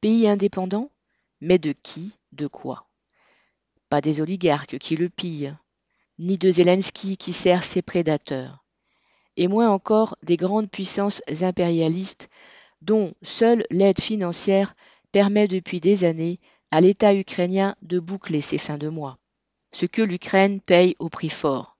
pays 0.00 0.26
indépendant, 0.26 0.90
mais 1.42 1.58
de 1.58 1.72
qui, 1.72 2.16
de 2.32 2.46
quoi? 2.46 2.88
Pas 3.90 4.00
des 4.00 4.22
oligarques 4.22 4.78
qui 4.78 4.96
le 4.96 5.10
pillent, 5.10 5.54
ni 6.18 6.38
de 6.38 6.50
Zelensky 6.50 7.18
qui 7.18 7.34
sert 7.34 7.62
ses 7.62 7.82
prédateurs, 7.82 8.64
et 9.36 9.48
moins 9.48 9.68
encore 9.68 10.16
des 10.22 10.38
grandes 10.38 10.70
puissances 10.70 11.20
impérialistes 11.42 12.30
dont 12.80 13.12
seule 13.20 13.66
l'aide 13.68 14.00
financière 14.00 14.74
permet 15.12 15.46
depuis 15.46 15.80
des 15.80 16.04
années 16.04 16.40
à 16.70 16.80
l'État 16.80 17.14
ukrainien 17.14 17.76
de 17.82 18.00
boucler 18.00 18.40
ses 18.40 18.56
fins 18.56 18.78
de 18.78 18.88
mois, 18.88 19.18
ce 19.72 19.86
que 19.86 20.02
l'Ukraine 20.02 20.60
paye 20.60 20.94
au 20.98 21.08
prix 21.08 21.30
fort. 21.30 21.76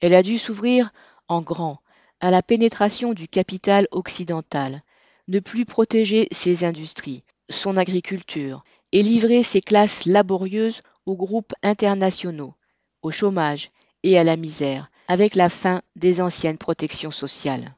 Elle 0.00 0.14
a 0.14 0.22
dû 0.22 0.38
s'ouvrir 0.38 0.92
en 1.28 1.42
grand 1.42 1.80
à 2.20 2.30
la 2.30 2.42
pénétration 2.42 3.12
du 3.12 3.28
capital 3.28 3.88
occidental, 3.92 4.82
ne 5.28 5.38
plus 5.38 5.64
protéger 5.64 6.28
ses 6.32 6.64
industries, 6.64 7.24
son 7.48 7.76
agriculture, 7.76 8.62
et 8.92 9.02
livrer 9.02 9.42
ses 9.42 9.60
classes 9.60 10.04
laborieuses 10.04 10.82
aux 11.06 11.16
groupes 11.16 11.52
internationaux, 11.62 12.54
au 13.02 13.10
chômage 13.10 13.70
et 14.02 14.18
à 14.18 14.24
la 14.24 14.36
misère, 14.36 14.90
avec 15.08 15.34
la 15.34 15.48
fin 15.48 15.82
des 15.96 16.20
anciennes 16.20 16.58
protections 16.58 17.10
sociales. 17.10 17.76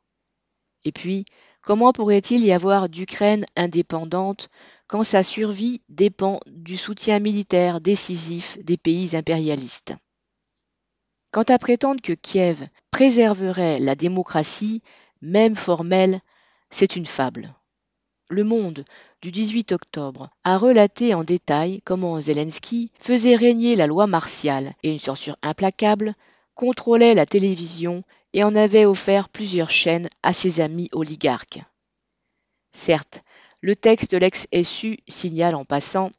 Et 0.85 0.92
puis, 0.92 1.25
comment 1.61 1.92
pourrait-il 1.92 2.44
y 2.44 2.52
avoir 2.52 2.88
d'Ukraine 2.88 3.44
indépendante 3.56 4.49
quand 4.92 5.04
sa 5.04 5.22
survie 5.22 5.80
dépend 5.88 6.38
du 6.46 6.76
soutien 6.76 7.18
militaire 7.18 7.80
décisif 7.80 8.58
des 8.62 8.76
pays 8.76 9.16
impérialistes 9.16 9.94
Quant 11.30 11.44
à 11.49 11.58
prétendre 11.58 12.02
que 12.02 12.12
Kiev 12.12 12.68
préserverait 12.90 13.80
la 13.80 13.94
démocratie, 13.94 14.82
même 15.22 15.56
formelle, 15.56 16.20
c'est 16.68 16.94
une 16.94 17.06
fable. 17.06 17.54
Le 18.28 18.44
Monde 18.44 18.84
du 19.22 19.30
18 19.30 19.72
octobre 19.72 20.28
a 20.44 20.58
relaté 20.58 21.14
en 21.14 21.25
détail 21.25 21.80
comment 21.87 22.20
Zelensky 22.20 22.92
faisait 23.00 23.37
régner 23.37 23.76
la 23.76 23.87
loi 23.87 24.06
martiale 24.06 24.75
et 24.82 24.92
une 24.92 24.99
censure 24.99 25.38
implacable, 25.40 26.14
contrôlait 26.54 27.14
la 27.14 27.25
télévision 27.25 28.04
et 28.34 28.44
en 28.44 28.54
avait 28.54 28.84
offert 28.84 29.30
plusieurs 29.30 29.70
chaînes 29.70 30.11
à 30.22 30.34
ses 30.34 30.61
amis 30.61 30.90
oligarques. 30.92 31.61
Certes, 32.75 33.22
le 33.62 33.76
texte 33.76 34.11
de 34.11 34.19
l'ex-SU 34.19 34.99
signale 35.09 35.54
en 35.54 35.64
passant, 35.64 36.11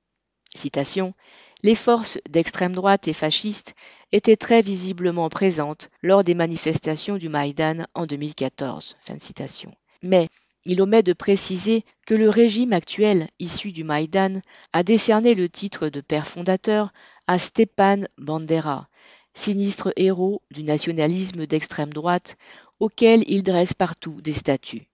citation, 0.56 1.14
les 1.62 1.76
forces 1.76 2.18
d'extrême 2.30 2.74
droite 2.74 3.08
et 3.08 3.14
fascistes 3.14 3.76
étaient 4.14 4.38
très 4.38 4.62
visiblement 4.62 5.30
présentes 5.30 5.90
lors 6.02 6.24
des 6.24 6.36
manifestations 6.36 7.18
du 7.18 7.30
Maïdan 7.30 7.86
en 7.96 8.06
2014. 8.06 8.96
Fin 9.02 9.16
de 9.16 9.22
citation. 9.22 9.74
Mais 10.02 10.30
il 10.66 10.82
omet 10.82 11.04
de 11.04 11.12
préciser 11.12 11.84
que 12.06 12.16
le 12.16 12.30
régime 12.30 12.72
actuel, 12.72 13.28
issu 13.40 13.74
du 13.74 13.84
Maïdan, 13.84 14.42
a 14.72 14.84
décerné 14.84 15.34
le 15.36 15.50
titre 15.50 15.90
de 15.90 16.00
père 16.00 16.28
fondateur 16.28 16.94
à 17.28 17.40
Stepan 17.40 18.04
Bandera, 18.18 18.88
sinistre 19.34 19.92
héros 19.98 20.42
du 20.52 20.64
nationalisme 20.64 21.46
d'extrême 21.46 21.92
droite 21.92 22.38
auquel 22.80 23.24
il 23.28 23.44
dresse 23.44 23.74
partout 23.74 24.22
des 24.22 24.34
statues. 24.34 24.88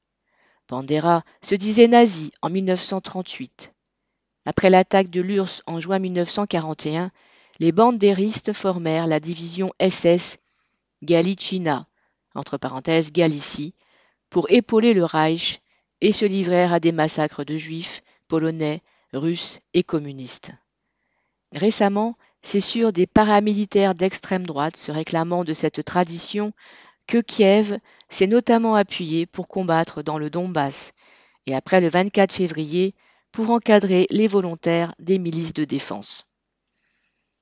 Bandera 0.70 1.24
se 1.42 1.56
disait 1.56 1.88
nazi 1.88 2.32
en 2.44 2.52
1938. 2.52 3.74
Après 4.46 4.70
l'attaque 4.70 5.10
de 5.10 5.20
l'URSS 5.20 5.64
en 5.66 5.80
juin 5.80 5.98
1941, 5.98 7.12
les 7.60 7.72
bandéristes 7.72 8.54
formèrent 8.54 9.08
la 9.08 9.20
division 9.20 9.72
SS 9.82 10.38
Galicina, 11.02 11.88
entre 12.36 12.58
pour 14.30 14.52
épauler 14.52 14.94
le 14.94 15.06
Reich 15.06 15.62
et 16.02 16.12
se 16.12 16.26
livrèrent 16.26 16.74
à 16.74 16.80
des 16.80 16.92
massacres 16.92 17.44
de 17.44 17.58
juifs, 17.58 18.04
polonais, 18.28 18.84
russes 19.12 19.62
et 19.74 19.84
communistes. 19.84 20.52
Récemment, 21.56 22.16
c'est 22.44 22.62
sur 22.62 22.94
des 22.94 23.08
paramilitaires 23.08 23.96
d'extrême 23.96 24.46
droite 24.46 24.78
se 24.78 24.92
réclamant 24.92 25.44
de 25.44 25.54
cette 25.54 25.84
tradition 25.84 26.54
que 27.10 27.18
Kiev 27.18 27.80
s'est 28.08 28.28
notamment 28.28 28.76
appuyé 28.76 29.26
pour 29.26 29.48
combattre 29.48 30.04
dans 30.04 30.20
le 30.20 30.30
Donbass 30.30 30.94
et 31.48 31.56
après 31.56 31.82
le 31.82 31.90
24 31.90 32.32
février 32.32 32.94
pour 33.32 33.50
encadrer 33.50 34.06
les 34.12 34.28
volontaires 34.28 34.94
des 35.00 35.18
milices 35.18 35.54
de 35.54 35.66
défense. 35.66 36.28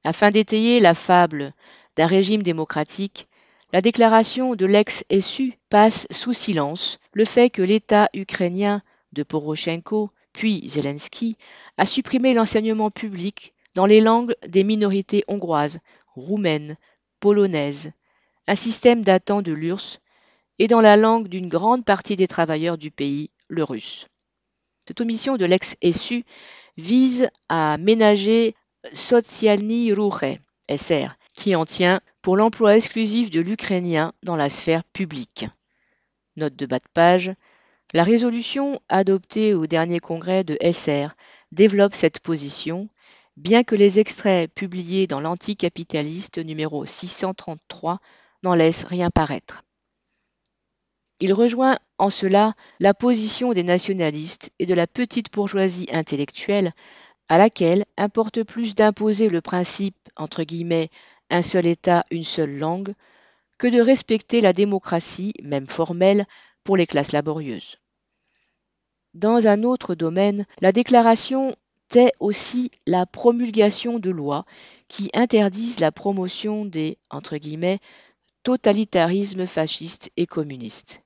Afin 0.06 0.32
d'étayer 0.32 0.80
la 0.80 0.94
fable 0.94 1.54
d'un 1.98 2.08
régime 2.08 2.44
démocratique, 2.44 3.28
la 3.74 3.82
déclaration 3.82 4.56
de 4.56 4.66
l'ex-SU 4.66 5.56
passe 5.70 6.08
sous 6.12 6.32
silence 6.32 6.98
le 7.12 7.26
fait 7.26 7.50
que 7.50 7.62
l'État 7.62 8.08
ukrainien 8.14 8.82
de 9.12 9.24
Poroshenko, 9.24 10.12
puis 10.32 10.70
Zelensky, 10.70 11.36
a 11.76 11.86
supprimé 11.86 12.34
l'enseignement 12.34 12.90
public 12.90 13.54
dans 13.76 13.86
les 13.86 14.00
langues 14.00 14.34
des 14.48 14.64
minorités 14.64 15.26
hongroises, 15.28 15.80
roumaines, 16.16 16.78
polonaises, 17.20 17.92
un 18.48 18.56
système 18.56 19.04
datant 19.04 19.42
de 19.42 19.52
l'URSS, 19.52 20.00
et 20.60 20.68
dans 20.68 20.82
la 20.82 20.98
langue 20.98 21.28
d'une 21.28 21.50
grande 21.50 21.86
partie 21.86 22.16
des 22.16 22.28
travailleurs 22.28 22.78
du 22.78 22.90
pays, 22.90 23.30
le 23.48 23.64
russe. 23.64 24.08
Cette 24.88 25.02
omission 25.02 25.38
de 25.38 25.46
l'ex-SU 25.46 26.24
vise 26.78 27.30
à 27.50 27.78
ménager 27.78 28.56
Socialny 28.94 29.94
Ruche, 29.94 30.40
SR, 30.70 31.16
qui 31.34 31.56
en 31.56 31.66
tient 31.66 32.02
pour 32.22 32.38
l'emploi 32.38 32.76
exclusif 32.76 33.30
de 33.30 33.40
l'ukrainien 33.42 34.14
dans 34.24 34.36
la 34.36 34.50
sphère 34.50 34.84
publique. 34.84 35.46
Note 36.36 36.56
de 36.56 36.66
bas 36.66 36.80
de 36.80 36.90
page. 36.94 37.32
La 37.94 38.04
résolution 38.04 38.82
adoptée 38.90 39.54
au 39.54 39.66
dernier 39.66 40.00
congrès 40.00 40.44
de 40.44 40.58
SR 40.62 41.16
développe 41.52 41.96
cette 41.96 42.20
position, 42.20 42.90
bien 43.38 43.64
que 43.64 43.76
les 43.76 44.00
extraits 44.00 44.54
publiés 44.54 45.08
dans 45.08 45.22
l'anticapitaliste 45.22 46.38
numéro 46.38 46.86
633 46.86 48.00
n'en 48.44 48.54
laissent 48.54 48.86
rien 48.86 49.10
paraître. 49.10 49.64
Il 51.20 51.34
rejoint 51.34 51.80
en 51.98 52.10
cela 52.10 52.54
la 52.80 52.94
position 52.94 53.54
des 53.54 53.64
nationalistes 53.64 54.52
et 54.60 54.66
de 54.66 54.74
la 54.76 54.86
petite 54.86 55.34
bourgeoisie 55.34 55.88
intellectuelle 55.92 56.74
à 57.30 57.38
laquelle 57.38 57.86
importe 57.98 58.44
plus 58.44 58.76
d'imposer 58.76 59.30
le 59.30 59.42
principe 59.42 59.98
entre 60.16 60.44
guillemets 60.44 60.90
un 61.30 61.42
seul 61.42 61.66
État, 61.66 62.04
une 62.12 62.24
seule 62.24 62.58
langue, 62.58 62.94
que 63.58 63.68
de 63.68 63.82
respecter 63.82 64.40
la 64.40 64.54
démocratie, 64.54 65.34
même 65.44 65.68
formelle, 65.68 66.26
pour 66.64 66.78
les 66.78 66.88
classes 66.88 67.12
laborieuses. 67.12 67.80
Dans 69.14 69.48
un 69.48 69.64
autre 69.64 69.96
domaine, 69.96 70.46
la 70.62 70.72
déclaration 70.72 71.56
tait 71.90 72.12
aussi 72.20 72.70
la 72.86 73.06
promulgation 73.06 74.00
de 74.00 74.10
lois 74.10 74.46
qui 74.88 75.10
interdisent 75.14 75.80
la 75.80 75.92
promotion 75.92 76.66
des 76.66 76.98
entre 77.10 77.38
guillemets 77.38 77.80
totalitarismes 78.48 79.46
fascistes 79.46 80.10
et 80.16 80.26
communistes. 80.26 81.04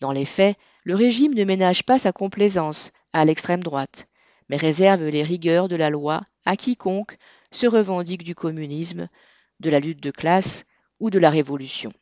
Dans 0.00 0.12
les 0.12 0.26
faits, 0.26 0.58
le 0.84 0.94
régime 0.94 1.32
ne 1.32 1.44
ménage 1.44 1.84
pas 1.84 1.98
sa 1.98 2.12
complaisance 2.12 2.92
à 3.14 3.24
l'extrême 3.24 3.62
droite, 3.62 4.08
mais 4.50 4.58
réserve 4.58 5.08
les 5.08 5.22
rigueurs 5.22 5.68
de 5.68 5.76
la 5.76 5.88
loi 5.88 6.20
à 6.44 6.56
quiconque 6.56 7.16
se 7.50 7.66
revendique 7.66 8.24
du 8.24 8.34
communisme, 8.34 9.08
de 9.60 9.70
la 9.70 9.80
lutte 9.80 10.02
de 10.02 10.10
classe 10.10 10.64
ou 10.98 11.08
de 11.08 11.18
la 11.18 11.30
révolution. 11.30 11.94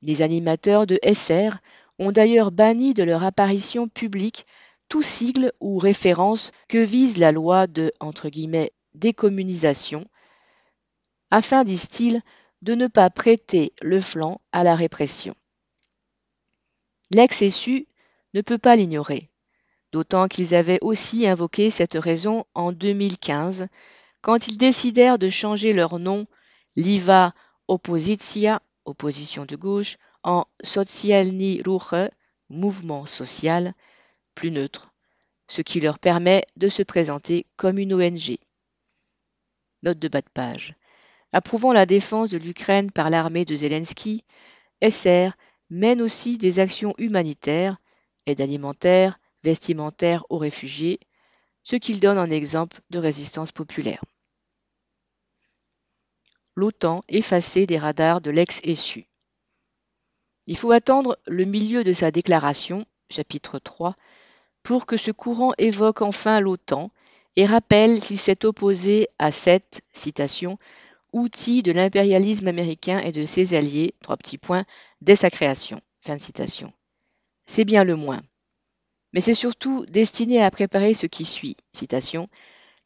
Les 0.00 0.22
animateurs 0.22 0.86
de 0.86 0.98
SR 1.04 1.58
ont 1.98 2.12
d'ailleurs 2.12 2.50
banni 2.50 2.94
de 2.94 3.04
leur 3.04 3.24
apparition 3.24 3.88
publique 3.88 4.46
tout 4.88 5.02
sigle 5.02 5.52
ou 5.60 5.76
référence 5.76 6.50
que 6.66 6.78
vise 6.78 7.18
la 7.18 7.30
loi 7.30 7.66
de 7.66 7.92
décommunisation, 8.94 10.06
afin, 11.30 11.64
disent-ils, 11.64 12.22
de 12.64 12.74
ne 12.74 12.86
pas 12.86 13.10
prêter 13.10 13.74
le 13.82 14.00
flanc 14.00 14.40
à 14.50 14.64
la 14.64 14.74
répression. 14.74 15.36
L'ex-SU 17.10 17.86
ne 18.32 18.40
peut 18.40 18.56
pas 18.56 18.74
l'ignorer, 18.74 19.30
d'autant 19.92 20.28
qu'ils 20.28 20.54
avaient 20.54 20.78
aussi 20.80 21.26
invoqué 21.26 21.70
cette 21.70 21.92
raison 21.92 22.46
en 22.54 22.72
2015, 22.72 23.68
quand 24.22 24.48
ils 24.48 24.56
décidèrent 24.56 25.18
de 25.18 25.28
changer 25.28 25.74
leur 25.74 25.98
nom 25.98 26.26
Liva 26.74 27.34
Oppositia, 27.68 28.62
opposition 28.86 29.44
de 29.44 29.56
gauche, 29.56 29.98
en 30.22 30.46
Socialny 30.62 31.60
Ruche, 31.62 32.10
mouvement 32.48 33.04
social, 33.04 33.74
plus 34.34 34.50
neutre, 34.50 34.90
ce 35.48 35.60
qui 35.60 35.80
leur 35.80 35.98
permet 35.98 36.46
de 36.56 36.68
se 36.68 36.82
présenter 36.82 37.44
comme 37.56 37.78
une 37.78 37.92
ONG. 37.92 38.38
Note 39.82 39.98
de 39.98 40.08
bas 40.08 40.22
de 40.22 40.30
page. 40.32 40.74
Approuvant 41.34 41.72
la 41.72 41.84
défense 41.84 42.30
de 42.30 42.38
l'Ukraine 42.38 42.92
par 42.92 43.10
l'armée 43.10 43.44
de 43.44 43.56
Zelensky, 43.56 44.22
SR 44.80 45.32
mène 45.68 46.00
aussi 46.00 46.38
des 46.38 46.60
actions 46.60 46.94
humanitaires, 46.96 47.78
aide 48.26 48.40
alimentaire, 48.40 49.18
vestimentaire 49.42 50.24
aux 50.30 50.38
réfugiés, 50.38 51.00
ce 51.64 51.74
qu'il 51.74 51.98
donne 51.98 52.18
en 52.18 52.30
exemple 52.30 52.82
de 52.90 53.00
résistance 53.00 53.50
populaire. 53.50 54.00
L'OTAN 56.54 57.00
effacé 57.08 57.66
des 57.66 57.78
radars 57.78 58.20
de 58.20 58.30
l'ex-SU. 58.30 59.08
Il 60.46 60.56
faut 60.56 60.70
attendre 60.70 61.18
le 61.26 61.44
milieu 61.46 61.82
de 61.82 61.92
sa 61.92 62.12
déclaration, 62.12 62.86
chapitre 63.10 63.58
3, 63.58 63.96
pour 64.62 64.86
que 64.86 64.96
ce 64.96 65.10
courant 65.10 65.52
évoque 65.58 66.00
enfin 66.00 66.38
l'OTAN 66.38 66.92
et 67.34 67.44
rappelle 67.44 67.98
qu'il 67.98 68.20
s'est 68.20 68.44
opposé 68.44 69.08
à 69.18 69.32
cette, 69.32 69.82
citation, 69.92 70.58
outil 71.14 71.62
de 71.62 71.72
l'impérialisme 71.72 72.48
américain 72.48 72.98
et 72.98 73.12
de 73.12 73.24
ses 73.24 73.54
alliés, 73.54 73.94
trois 74.02 74.16
petits 74.16 74.38
points, 74.38 74.66
dès 75.00 75.16
sa 75.16 75.30
création. 75.30 75.80
C'est 77.46 77.64
bien 77.64 77.84
le 77.84 77.96
moins. 77.96 78.20
Mais 79.12 79.20
c'est 79.20 79.34
surtout 79.34 79.86
destiné 79.86 80.42
à 80.42 80.50
préparer 80.50 80.92
ce 80.92 81.06
qui 81.06 81.24
suit. 81.24 81.56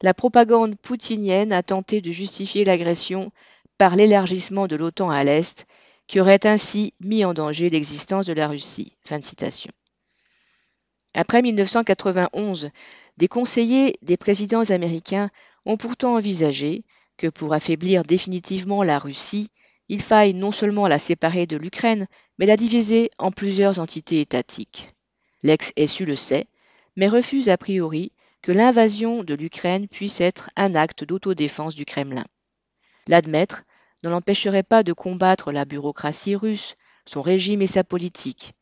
La 0.01 0.13
propagande 0.13 0.77
poutinienne 0.77 1.51
a 1.51 1.63
tenté 1.63 2.01
de 2.01 2.11
justifier 2.11 2.63
l'agression 2.63 3.31
par 3.77 3.95
l'élargissement 3.95 4.67
de 4.67 4.75
l'OTAN 4.75 5.09
à 5.09 5.23
l'Est, 5.23 5.65
qui 6.07 6.19
aurait 6.19 6.45
ainsi 6.45 6.93
mis 6.99 7.25
en 7.25 7.33
danger 7.33 7.69
l'existence 7.69 8.25
de 8.25 8.33
la 8.33 8.47
Russie. 8.47 8.95
Après 11.13 11.41
1991, 11.41 12.69
des 13.17 13.27
conseillers 13.27 13.95
des 14.01 14.17
présidents 14.17 14.69
américains 14.69 15.29
ont 15.65 15.77
pourtant 15.77 16.15
envisagé, 16.15 16.83
que 17.19 17.27
pour 17.27 17.53
affaiblir 17.53 18.03
définitivement 18.03 18.81
la 18.81 18.97
Russie, 18.97 19.51
il 19.89 20.01
faille 20.01 20.33
non 20.33 20.51
seulement 20.51 20.87
la 20.87 20.99
séparer 20.99 21.45
de 21.47 21.57
l'Ukraine, 21.57 22.07
mais 22.37 22.45
la 22.45 22.55
diviser 22.55 23.11
en 23.19 23.31
plusieurs 23.31 23.77
entités 23.77 24.21
étatiques. 24.21 24.95
L'ex-SU 25.43 26.05
le 26.05 26.15
sait, 26.15 26.47
mais 26.95 27.07
refuse 27.07 27.49
a 27.49 27.57
priori 27.57 28.13
que 28.41 28.53
l'invasion 28.53 29.23
de 29.23 29.33
l'Ukraine 29.33 29.89
puisse 29.89 30.21
être 30.21 30.49
un 30.55 30.75
acte 30.75 31.03
d'autodéfense 31.03 31.75
du 31.75 31.83
Kremlin. 31.83 32.25
L'admettre 33.07 33.63
ne 34.03 34.09
l'empêcherait 34.09 34.63
pas 34.63 34.83
de 34.83 34.93
combattre 34.93 35.51
la 35.51 35.65
bureaucratie 35.65 36.37
russe, 36.37 36.75
son 37.05 37.21
régime 37.21 37.61
et 37.61 37.67
sa 37.67 37.83
politique, 37.83 38.53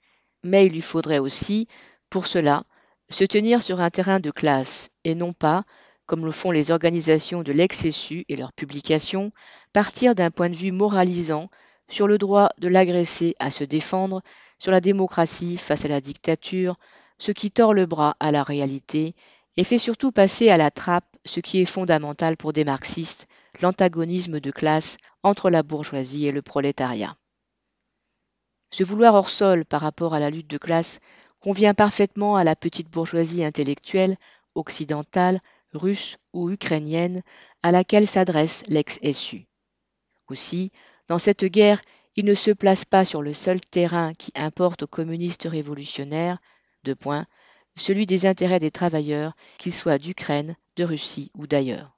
mais 0.43 0.65
il 0.65 0.73
lui 0.73 0.81
faudrait 0.81 1.19
aussi, 1.19 1.67
pour 2.09 2.25
cela, 2.25 2.63
se 3.09 3.23
tenir 3.23 3.61
sur 3.61 3.81
un 3.81 3.91
terrain 3.91 4.19
de 4.19 4.31
classe 4.31 4.89
et 5.03 5.13
non 5.13 5.33
pas, 5.33 5.63
comme 6.07 6.25
le 6.25 6.31
font 6.31 6.51
les 6.51 6.71
organisations 6.71 7.43
de 7.43 7.51
l'ex-SU 7.51 8.25
et 8.29 8.35
leurs 8.35 8.53
publications, 8.53 9.31
partir 9.73 10.15
d'un 10.15 10.31
point 10.31 10.49
de 10.49 10.55
vue 10.55 10.71
moralisant 10.71 11.49
sur 11.89 12.07
le 12.07 12.17
droit 12.17 12.49
de 12.57 12.67
l'agressé 12.67 13.35
à 13.39 13.51
se 13.51 13.63
défendre, 13.63 14.21
sur 14.57 14.71
la 14.71 14.81
démocratie 14.81 15.57
face 15.57 15.85
à 15.85 15.89
la 15.89 16.01
dictature, 16.01 16.77
ce 17.19 17.31
qui 17.31 17.51
tord 17.51 17.73
le 17.73 17.85
bras 17.85 18.15
à 18.19 18.31
la 18.31 18.43
réalité 18.43 19.15
et 19.57 19.63
fait 19.63 19.77
surtout 19.77 20.11
passer 20.11 20.49
à 20.49 20.57
la 20.57 20.71
trappe 20.71 21.17
ce 21.25 21.39
qui 21.39 21.59
est 21.59 21.65
fondamental 21.65 22.37
pour 22.37 22.53
des 22.53 22.63
marxistes, 22.63 23.27
l'antagonisme 23.61 24.39
de 24.39 24.51
classe 24.51 24.97
entre 25.23 25.49
la 25.49 25.63
bourgeoisie 25.63 26.25
et 26.27 26.31
le 26.31 26.41
prolétariat. 26.41 27.15
Ce 28.71 28.83
vouloir 28.83 29.15
hors 29.15 29.29
sol 29.29 29.65
par 29.65 29.81
rapport 29.81 30.13
à 30.13 30.19
la 30.19 30.29
lutte 30.29 30.49
de 30.49 30.57
classe 30.57 30.99
convient 31.39 31.73
parfaitement 31.73 32.35
à 32.35 32.43
la 32.43 32.55
petite 32.55 32.89
bourgeoisie 32.89 33.43
intellectuelle, 33.43 34.17
occidentale, 34.55 35.41
russe 35.77 36.17
ou 36.33 36.49
ukrainienne 36.49 37.21
à 37.63 37.71
laquelle 37.71 38.07
s'adresse 38.07 38.63
l'ex-SU. 38.67 39.47
Aussi, 40.27 40.71
dans 41.07 41.19
cette 41.19 41.45
guerre, 41.45 41.81
il 42.15 42.25
ne 42.25 42.33
se 42.33 42.51
place 42.51 42.83
pas 42.83 43.05
sur 43.05 43.21
le 43.21 43.33
seul 43.33 43.61
terrain 43.61 44.13
qui 44.13 44.31
importe 44.35 44.83
aux 44.83 44.87
communistes 44.87 45.47
révolutionnaires, 45.49 46.39
de 46.83 46.93
point, 46.93 47.25
celui 47.75 48.05
des 48.05 48.25
intérêts 48.25 48.59
des 48.59 48.71
travailleurs, 48.71 49.33
qu'ils 49.57 49.73
soient 49.73 49.99
d'Ukraine, 49.99 50.55
de 50.75 50.83
Russie 50.83 51.31
ou 51.35 51.47
d'ailleurs. 51.47 51.97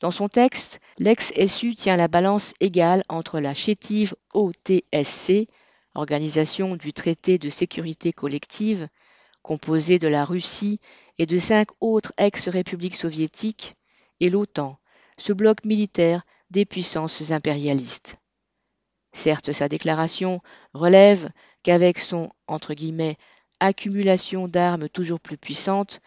Dans 0.00 0.10
son 0.10 0.28
texte, 0.28 0.80
l'ex-SU 0.98 1.76
tient 1.76 1.96
la 1.96 2.08
balance 2.08 2.54
égale 2.60 3.04
entre 3.08 3.38
la 3.38 3.54
chétive 3.54 4.16
OTSC, 4.32 5.46
Organisation 5.94 6.74
du 6.74 6.94
traité 6.94 7.36
de 7.36 7.50
sécurité 7.50 8.14
collective, 8.14 8.88
composée 9.42 9.98
de 9.98 10.08
la 10.08 10.24
Russie 10.24 10.80
et 11.18 11.26
de 11.26 11.38
cinq 11.38 11.68
autres 11.80 12.12
ex-républiques 12.16 12.96
soviétiques, 12.96 13.76
et 14.20 14.30
l'OTAN, 14.30 14.78
ce 15.18 15.32
bloc 15.32 15.64
militaire 15.64 16.22
des 16.50 16.64
puissances 16.64 17.30
impérialistes. 17.30 18.16
Certes, 19.12 19.52
sa 19.52 19.68
déclaration 19.68 20.40
relève 20.74 21.30
qu'avec 21.62 21.98
son 21.98 22.30
entre 22.46 22.74
guillemets 22.74 23.16
accumulation 23.60 24.48
d'armes 24.48 24.88
toujours 24.88 25.20
plus 25.20 25.36
puissantes, 25.36 26.00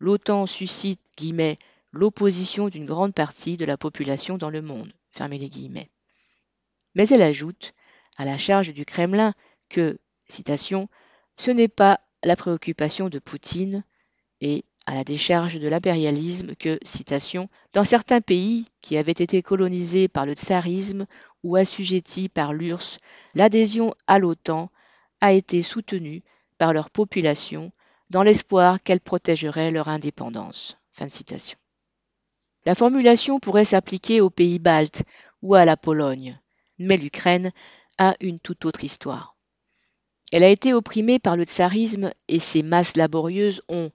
l'OTAN 0.00 0.46
suscite 0.46 1.00
l'opposition 1.92 2.68
d'une 2.68 2.86
grande 2.86 3.14
partie 3.14 3.56
de 3.56 3.64
la 3.64 3.76
population 3.76 4.38
dans 4.38 4.50
le 4.50 4.62
monde. 4.62 4.92
Mais 6.94 7.08
elle 7.08 7.22
ajoute, 7.22 7.74
à 8.18 8.24
la 8.24 8.38
charge 8.38 8.72
du 8.72 8.84
Kremlin, 8.84 9.34
que, 9.68 9.98
citation, 10.28 10.88
ce 11.36 11.50
n'est 11.50 11.68
pas 11.68 12.00
la 12.26 12.36
préoccupation 12.36 13.08
de 13.08 13.18
Poutine 13.18 13.84
et 14.40 14.64
à 14.86 14.94
la 14.94 15.04
décharge 15.04 15.58
de 15.58 15.68
l'impérialisme 15.68 16.54
que, 16.56 16.78
citation, 16.82 17.48
dans 17.72 17.84
certains 17.84 18.20
pays 18.20 18.66
qui 18.80 18.96
avaient 18.96 19.12
été 19.12 19.42
colonisés 19.42 20.08
par 20.08 20.26
le 20.26 20.34
tsarisme 20.34 21.06
ou 21.42 21.56
assujettis 21.56 22.28
par 22.28 22.52
l'URSS, 22.52 22.98
l'adhésion 23.34 23.94
à 24.06 24.18
l'OTAN 24.18 24.70
a 25.20 25.32
été 25.32 25.62
soutenue 25.62 26.22
par 26.58 26.72
leur 26.72 26.90
population 26.90 27.72
dans 28.10 28.22
l'espoir 28.22 28.82
qu'elle 28.82 29.00
protégerait 29.00 29.70
leur 29.70 29.88
indépendance. 29.88 30.76
Fin 30.92 31.10
citation. 31.10 31.58
La 32.64 32.74
formulation 32.74 33.38
pourrait 33.38 33.64
s'appliquer 33.64 34.20
aux 34.20 34.30
pays 34.30 34.58
baltes 34.58 35.04
ou 35.42 35.54
à 35.54 35.64
la 35.64 35.76
Pologne, 35.76 36.40
mais 36.78 36.96
l'Ukraine 36.96 37.52
a 37.98 38.16
une 38.20 38.40
toute 38.40 38.64
autre 38.64 38.82
histoire. 38.82 39.35
Elle 40.32 40.44
a 40.44 40.48
été 40.48 40.72
opprimée 40.72 41.18
par 41.18 41.36
le 41.36 41.44
tsarisme 41.44 42.10
et 42.28 42.38
ses 42.38 42.62
masses 42.62 42.96
laborieuses 42.96 43.60
ont, 43.68 43.90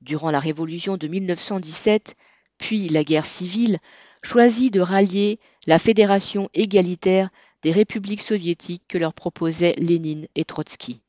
durant 0.00 0.30
la 0.30 0.40
révolution 0.40 0.96
de 0.96 1.08
1917, 1.08 2.14
puis 2.58 2.88
la 2.88 3.02
guerre 3.02 3.26
civile, 3.26 3.78
choisi 4.22 4.70
de 4.70 4.80
rallier 4.80 5.40
la 5.66 5.78
fédération 5.78 6.48
égalitaire 6.54 7.28
des 7.62 7.72
républiques 7.72 8.22
soviétiques 8.22 8.84
que 8.88 8.98
leur 8.98 9.14
proposaient 9.14 9.74
Lénine 9.76 10.26
et 10.34 10.44
Trotsky. 10.44 11.00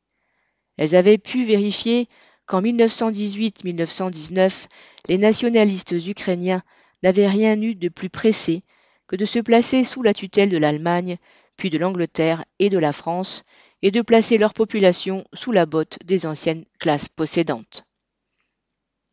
Elles 0.78 0.96
avaient 0.96 1.18
pu 1.18 1.46
vérifier 1.46 2.08
qu'en 2.46 2.62
1918-1919, 2.62 4.68
les 5.08 5.18
nationalistes 5.18 5.96
ukrainiens 6.08 6.62
n'avait 7.04 7.28
rien 7.28 7.60
eu 7.62 7.76
de 7.76 7.90
plus 7.90 8.10
pressé 8.10 8.64
que 9.08 9.16
de 9.16 9.26
se 9.26 9.40
placer 9.40 9.84
sous 9.84 10.02
la 10.02 10.14
tutelle 10.14 10.50
de 10.50 10.58
l'Allemagne, 10.58 11.18
puis 11.58 11.70
de 11.70 11.78
l'Angleterre 11.78 12.44
et 12.60 12.70
de 12.70 12.78
la 12.78 12.92
France, 12.92 13.44
et 13.82 13.92
de 13.92 14.02
placer 14.02 14.38
leur 14.38 14.54
population 14.54 15.26
sous 15.34 15.52
la 15.52 15.66
botte 15.66 16.00
des 16.06 16.26
anciennes 16.26 16.66
classes 16.80 17.10
possédantes. 17.10 17.86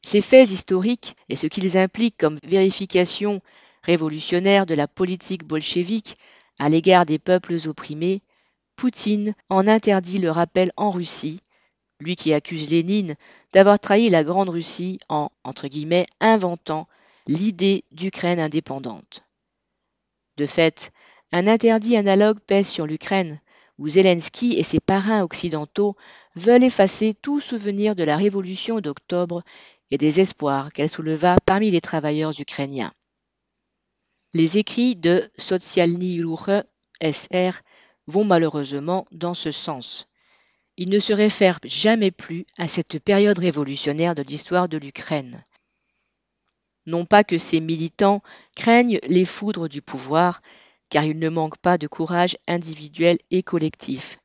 Ces 0.05 0.20
faits 0.20 0.51
historiques 0.51 1.16
et 1.29 1.37
ce 1.37 1.46
qu'ils 1.46 1.79
impliquent 1.79 2.18
comme 2.18 2.38
vérification 2.44 3.40
révolutionnaire 3.83 4.66
de 4.66 4.75
la 4.75 4.88
politique 4.88 5.44
bolchevique 5.44 6.16
à 6.59 6.68
l'égard 6.68 7.07
des 7.07 7.18
peuples 7.18 7.57
opprimés, 7.66 8.22
Poutine 8.77 9.35
en 9.48 9.66
interdit 9.66 10.18
le 10.18 10.31
rappel 10.31 10.72
en 10.77 10.90
Russie, 10.90 11.40
lui 12.01 12.16
qui 12.16 12.33
accuse 12.33 12.68
Lénine 12.68 13.14
d'avoir 13.53 13.79
trahi 13.79 14.11
la 14.11 14.25
Grande 14.25 14.48
Russie 14.48 14.98
en, 15.09 15.31
entre 15.44 15.68
guillemets, 15.68 16.07
inventant 16.20 16.88
l'idée 17.27 17.85
d'Ukraine 17.92 18.40
indépendante. 18.40 19.25
De 20.37 20.46
fait, 20.46 20.90
un 21.31 21.46
interdit 21.46 21.96
analogue 21.96 22.40
pèse 22.40 22.68
sur 22.68 22.87
l'Ukraine, 22.87 23.40
où 23.83 23.88
Zelensky 23.88 24.53
et 24.53 24.62
ses 24.62 24.79
parrains 24.79 25.25
occidentaux 25.25 25.97
veulent 26.37 26.62
effacer 26.62 27.14
tout 27.21 27.40
souvenir 27.40 27.97
de 27.97 28.05
la 28.05 28.16
révolution 28.16 28.79
d'octobre 28.79 29.42
et 29.90 29.99
des 29.99 30.21
espoirs 30.21 30.73
qu'elle 30.73 30.88
souleva 30.88 31.38
parmi 31.45 31.68
les 31.73 31.81
travailleurs 31.81 32.33
ukrainiens. 32.40 32.92
Les 34.35 34.57
écrits 34.57 34.95
de 34.95 35.29
Socialny 35.37 36.23
Ruche, 36.23 36.62
SR, 37.03 37.61
vont 38.07 38.23
malheureusement 38.23 39.05
dans 39.11 39.35
ce 39.35 39.51
sens. 39.51 40.07
Ils 40.77 40.88
ne 40.88 41.01
se 41.01 41.12
réfèrent 41.12 41.59
jamais 41.64 42.12
plus 42.12 42.47
à 42.59 42.68
cette 42.68 43.01
période 43.01 43.40
révolutionnaire 43.40 44.14
de 44.14 44.23
l'histoire 44.23 44.68
de 44.68 44.79
l'Ukraine. 44.79 45.42
Non 46.87 47.05
pas 47.05 47.25
que 47.25 47.37
ces 47.37 47.59
militants 47.59 48.23
craignent 48.55 49.01
les 49.09 49.25
foudres 49.25 49.68
du 49.68 49.83
pouvoir, 49.83 50.40
car 50.92 51.05
ils 51.07 51.18
ne 51.18 51.31
manquent 51.31 51.57
pas 51.57 51.78
de 51.78 51.87
courage 51.87 52.37
individuel 52.46 53.16
et 53.31 53.42
collectif. 53.42 54.18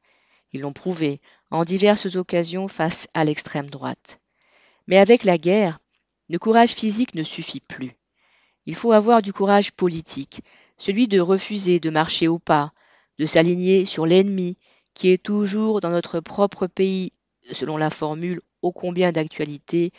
Ils 0.52 0.60
l'ont 0.60 0.74
prouvé 0.74 1.22
en 1.50 1.64
diverses 1.64 2.18
occasions 2.18 2.68
face 2.68 3.08
à 3.14 3.24
l'extrême 3.24 3.70
droite. 3.70 4.20
Mais 4.86 4.98
avec 4.98 5.24
la 5.24 5.38
guerre, 5.38 5.80
le 6.28 6.38
courage 6.38 6.72
physique 6.72 7.16
ne 7.16 7.24
suffit 7.24 7.62
plus. 7.62 7.94
Il 8.66 8.76
faut 8.76 8.92
avoir 8.92 9.22
du 9.22 9.32
courage 9.32 9.72
politique, 9.72 10.42
celui 10.78 11.08
de 11.08 11.22
refuser 11.22 11.80
de 11.80 11.90
marcher 11.90 12.28
au 12.28 12.38
pas, 12.38 12.74
de 13.18 13.26
s'aligner 13.26 13.86
sur 13.86 14.06
l'ennemi 14.06 14.58
qui 14.94 15.08
est 15.08 15.24
toujours 15.24 15.80
dans 15.80 15.90
notre 15.90 16.20
propre 16.20 16.68
pays, 16.68 17.14
selon 17.54 17.78
la 17.78 17.90
formule 17.90 18.42
ô 18.62 18.74
combien 18.74 19.14
d'actualité 19.14 19.94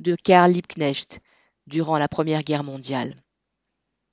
de 0.00 0.16
Karl 0.16 0.50
Liebknecht, 0.50 1.20
durant 1.68 1.96
la 1.96 2.08
Première 2.08 2.42
Guerre 2.42 2.64
mondiale. 2.64 3.14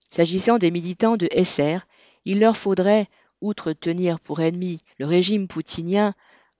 S'agissant 0.07 0.59
des 0.59 0.69
militants 0.69 1.17
de 1.17 1.27
SR, 1.43 1.87
il 2.25 2.39
leur 2.39 2.57
faudrait, 2.57 3.07
outre 3.41 3.73
tenir 3.73 4.19
pour 4.19 4.41
ennemi 4.41 4.81
le 4.97 5.05
régime 5.05 5.47
poutinien, 5.47 6.13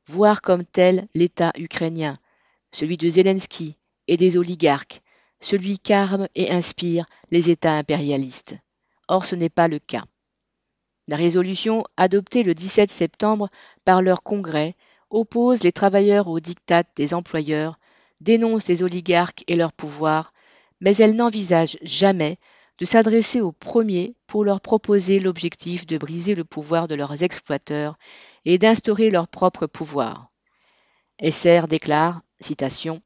voir 0.07 0.41
comme 0.41 0.65
tel 0.65 1.07
l'État 1.13 1.51
ukrainien, 1.57 2.19
celui 2.71 2.97
de 2.97 3.09
Zelensky 3.09 3.77
et 4.07 4.17
des 4.17 4.37
oligarques, 4.37 5.01
celui 5.41 5.79
qu'arment 5.79 6.27
et 6.35 6.51
inspire 6.51 7.05
les 7.31 7.49
États 7.49 7.73
impérialistes. 7.73 8.57
Or 9.07 9.25
ce 9.25 9.35
n'est 9.35 9.49
pas 9.49 9.67
le 9.67 9.79
cas. 9.79 10.05
La 11.07 11.17
résolution 11.17 11.83
adoptée 11.97 12.43
le 12.43 12.55
17 12.55 12.91
septembre 12.91 13.49
par 13.83 14.01
leur 14.01 14.23
Congrès 14.23 14.75
oppose 15.09 15.63
les 15.63 15.71
travailleurs 15.71 16.27
aux 16.27 16.39
dictats 16.39 16.83
des 16.95 17.13
employeurs, 17.13 17.79
dénonce 18.21 18.67
les 18.67 18.81
oligarques 18.81 19.43
et 19.47 19.55
leur 19.55 19.71
pouvoir, 19.71 20.33
mais 20.81 20.95
elle 20.97 21.15
n'envisage 21.15 21.77
jamais 21.83 22.37
de 22.79 22.85
s'adresser 22.85 23.41
aux 23.41 23.51
premiers 23.51 24.15
pour 24.27 24.43
leur 24.43 24.61
proposer 24.61 25.19
l'objectif 25.19 25.85
de 25.85 25.97
briser 25.97 26.35
le 26.35 26.43
pouvoir 26.43 26.87
de 26.87 26.95
leurs 26.95 27.23
exploiteurs 27.23 27.97
et 28.43 28.57
d'instaurer 28.57 29.09
leur 29.09 29.27
propre 29.27 29.67
pouvoir. 29.67 30.31
SR 31.21 31.67
déclare, 31.67 32.21
citation, 32.39 33.01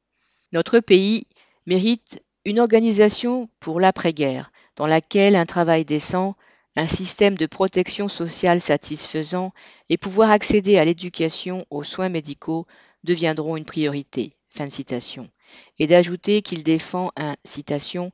Notre 0.52 0.80
pays 0.80 1.26
mérite 1.66 2.22
une 2.44 2.58
organisation 2.58 3.48
pour 3.60 3.78
l'après-guerre, 3.78 4.50
dans 4.76 4.86
laquelle 4.86 5.36
un 5.36 5.46
travail 5.46 5.84
décent, 5.84 6.34
un 6.74 6.86
système 6.88 7.36
de 7.36 7.46
protection 7.46 8.08
sociale 8.08 8.60
satisfaisant 8.60 9.52
et 9.88 9.98
pouvoir 9.98 10.30
accéder 10.30 10.78
à 10.78 10.84
l'éducation, 10.84 11.66
aux 11.70 11.84
soins 11.84 12.08
médicaux 12.08 12.66
deviendront 13.04 13.56
une 13.56 13.64
priorité. 13.64 14.34
Fin 14.48 14.68
citation 14.68 15.30
et 15.78 15.86
d'ajouter 15.86 16.42
qu'il 16.42 16.62
défend 16.62 17.10
un 17.16 17.36
citation 17.44 18.12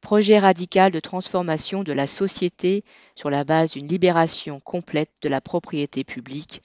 projet 0.00 0.38
radical 0.38 0.92
de 0.92 1.00
transformation 1.00 1.82
de 1.82 1.92
la 1.92 2.06
société 2.06 2.84
sur 3.14 3.30
la 3.30 3.44
base 3.44 3.72
d'une 3.72 3.88
libération 3.88 4.60
complète 4.60 5.10
de 5.22 5.28
la 5.28 5.40
propriété 5.40 6.04
publique, 6.04 6.62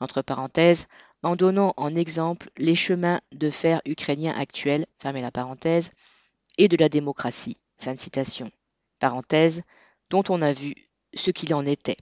entre 0.00 0.22
parenthèses, 0.22 0.86
en 1.22 1.36
donnant 1.36 1.74
en 1.76 1.94
exemple 1.96 2.50
les 2.56 2.74
chemins 2.74 3.20
de 3.32 3.50
fer 3.50 3.80
ukrainiens 3.84 4.34
actuels, 4.36 4.86
fermez 4.98 5.22
la 5.22 5.30
parenthèse, 5.30 5.90
et 6.58 6.68
de 6.68 6.76
la 6.76 6.88
démocratie, 6.88 7.56
fin 7.78 7.94
de 7.94 7.98
citation, 7.98 8.50
parenthèse, 8.98 9.62
dont 10.10 10.24
on 10.28 10.42
a 10.42 10.52
vu 10.52 10.74
ce 11.14 11.30
qu'il 11.30 11.54
en 11.54 11.66
était. 11.66 11.96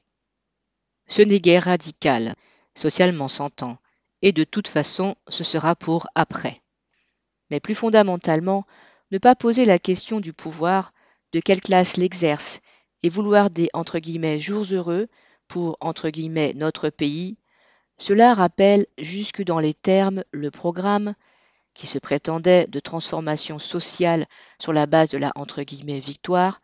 Ce 1.07 1.23
n'est 1.23 1.39
guère 1.39 1.65
radical, 1.65 2.35
socialement 2.75 3.29
s'entend, 3.29 3.79
et 4.23 4.33
de 4.33 4.45
toute 4.45 4.69
façon 4.69 5.17
ce 5.29 5.45
sera 5.45 5.75
pour 5.75 6.07
après 6.15 6.61
mais 7.51 7.61
plus 7.61 7.75
fondamentalement, 7.75 8.65
ne 9.15 9.19
pas 9.19 9.37
poser 9.37 9.65
la 9.65 9.79
question 9.79 10.19
du 10.19 10.33
pouvoir, 10.33 10.93
de 11.33 11.39
quelle 11.39 11.61
classe 11.61 11.97
l'exerce, 11.97 12.61
et 13.05 13.09
vouloir 13.09 13.49
des 13.49 13.69
jours 14.41 14.65
heureux 14.73 15.07
pour 15.47 15.79
notre 16.53 16.91
pays, 16.91 17.37
cela 17.97 18.35
rappelle 18.35 18.87
jusque 18.99 19.45
dans 19.45 19.61
les 19.61 19.73
termes 19.73 20.25
le 20.33 20.51
programme 20.51 21.15
qui 21.75 21.87
se 21.87 22.01
prétendait 22.01 22.67
de 22.67 22.81
transformation 22.81 23.61
sociale 23.61 24.27
sur 24.59 24.73
la 24.73 24.87
base 24.87 25.11
de 25.11 25.19
la 25.19 25.33
victoire 26.01 26.61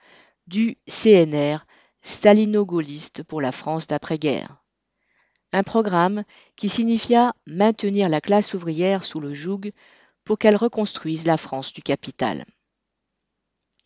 du 0.49 0.77
CNR 0.89 1.59
stalino-gaulliste 2.03 3.23
pour 3.23 3.41
la 3.41 3.53
France 3.53 3.87
d'après-guerre. 3.87 4.57
Un 5.53 5.63
programme 5.63 6.25
qui 6.57 6.69
signifia 6.69 7.33
maintenir 7.47 8.09
la 8.09 8.21
classe 8.21 8.55
ouvrière 8.55 9.05
sous 9.05 9.21
le 9.21 9.35
joug 9.35 9.71
pour 10.25 10.39
qu'elle 10.39 10.57
reconstruise 10.57 11.27
la 11.27 11.37
France 11.37 11.73
du 11.73 11.83
capital. 11.83 12.45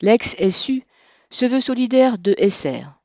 L'ex-SU 0.03 0.85
se 1.31 1.47
veut 1.47 1.61
solidaire 1.61 2.19
de 2.19 2.35
SR, 2.39 3.01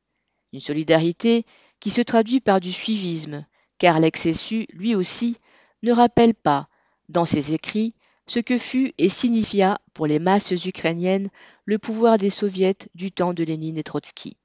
une 0.53 0.59
solidarité 0.59 1.45
qui 1.79 1.89
se 1.89 2.01
traduit 2.01 2.41
par 2.41 2.59
du 2.59 2.71
suivisme, 2.71 3.45
car 3.77 3.99
l'ex-SU, 3.99 4.67
lui 4.73 4.95
aussi, 4.95 5.37
ne 5.83 5.91
rappelle 5.91 6.35
pas, 6.35 6.67
dans 7.07 7.25
ses 7.25 7.53
écrits, 7.53 7.95
ce 8.27 8.39
que 8.39 8.57
fut 8.57 8.93
et 8.97 9.09
signifia 9.09 9.79
pour 9.93 10.05
les 10.05 10.19
masses 10.19 10.51
ukrainiennes 10.65 11.29
le 11.65 11.79
pouvoir 11.79 12.17
des 12.17 12.29
soviets 12.29 12.75
du 12.93 13.11
temps 13.11 13.33
de 13.33 13.43
Lénine 13.43 13.77
et 13.77 13.83
Trotsky. 13.83 14.37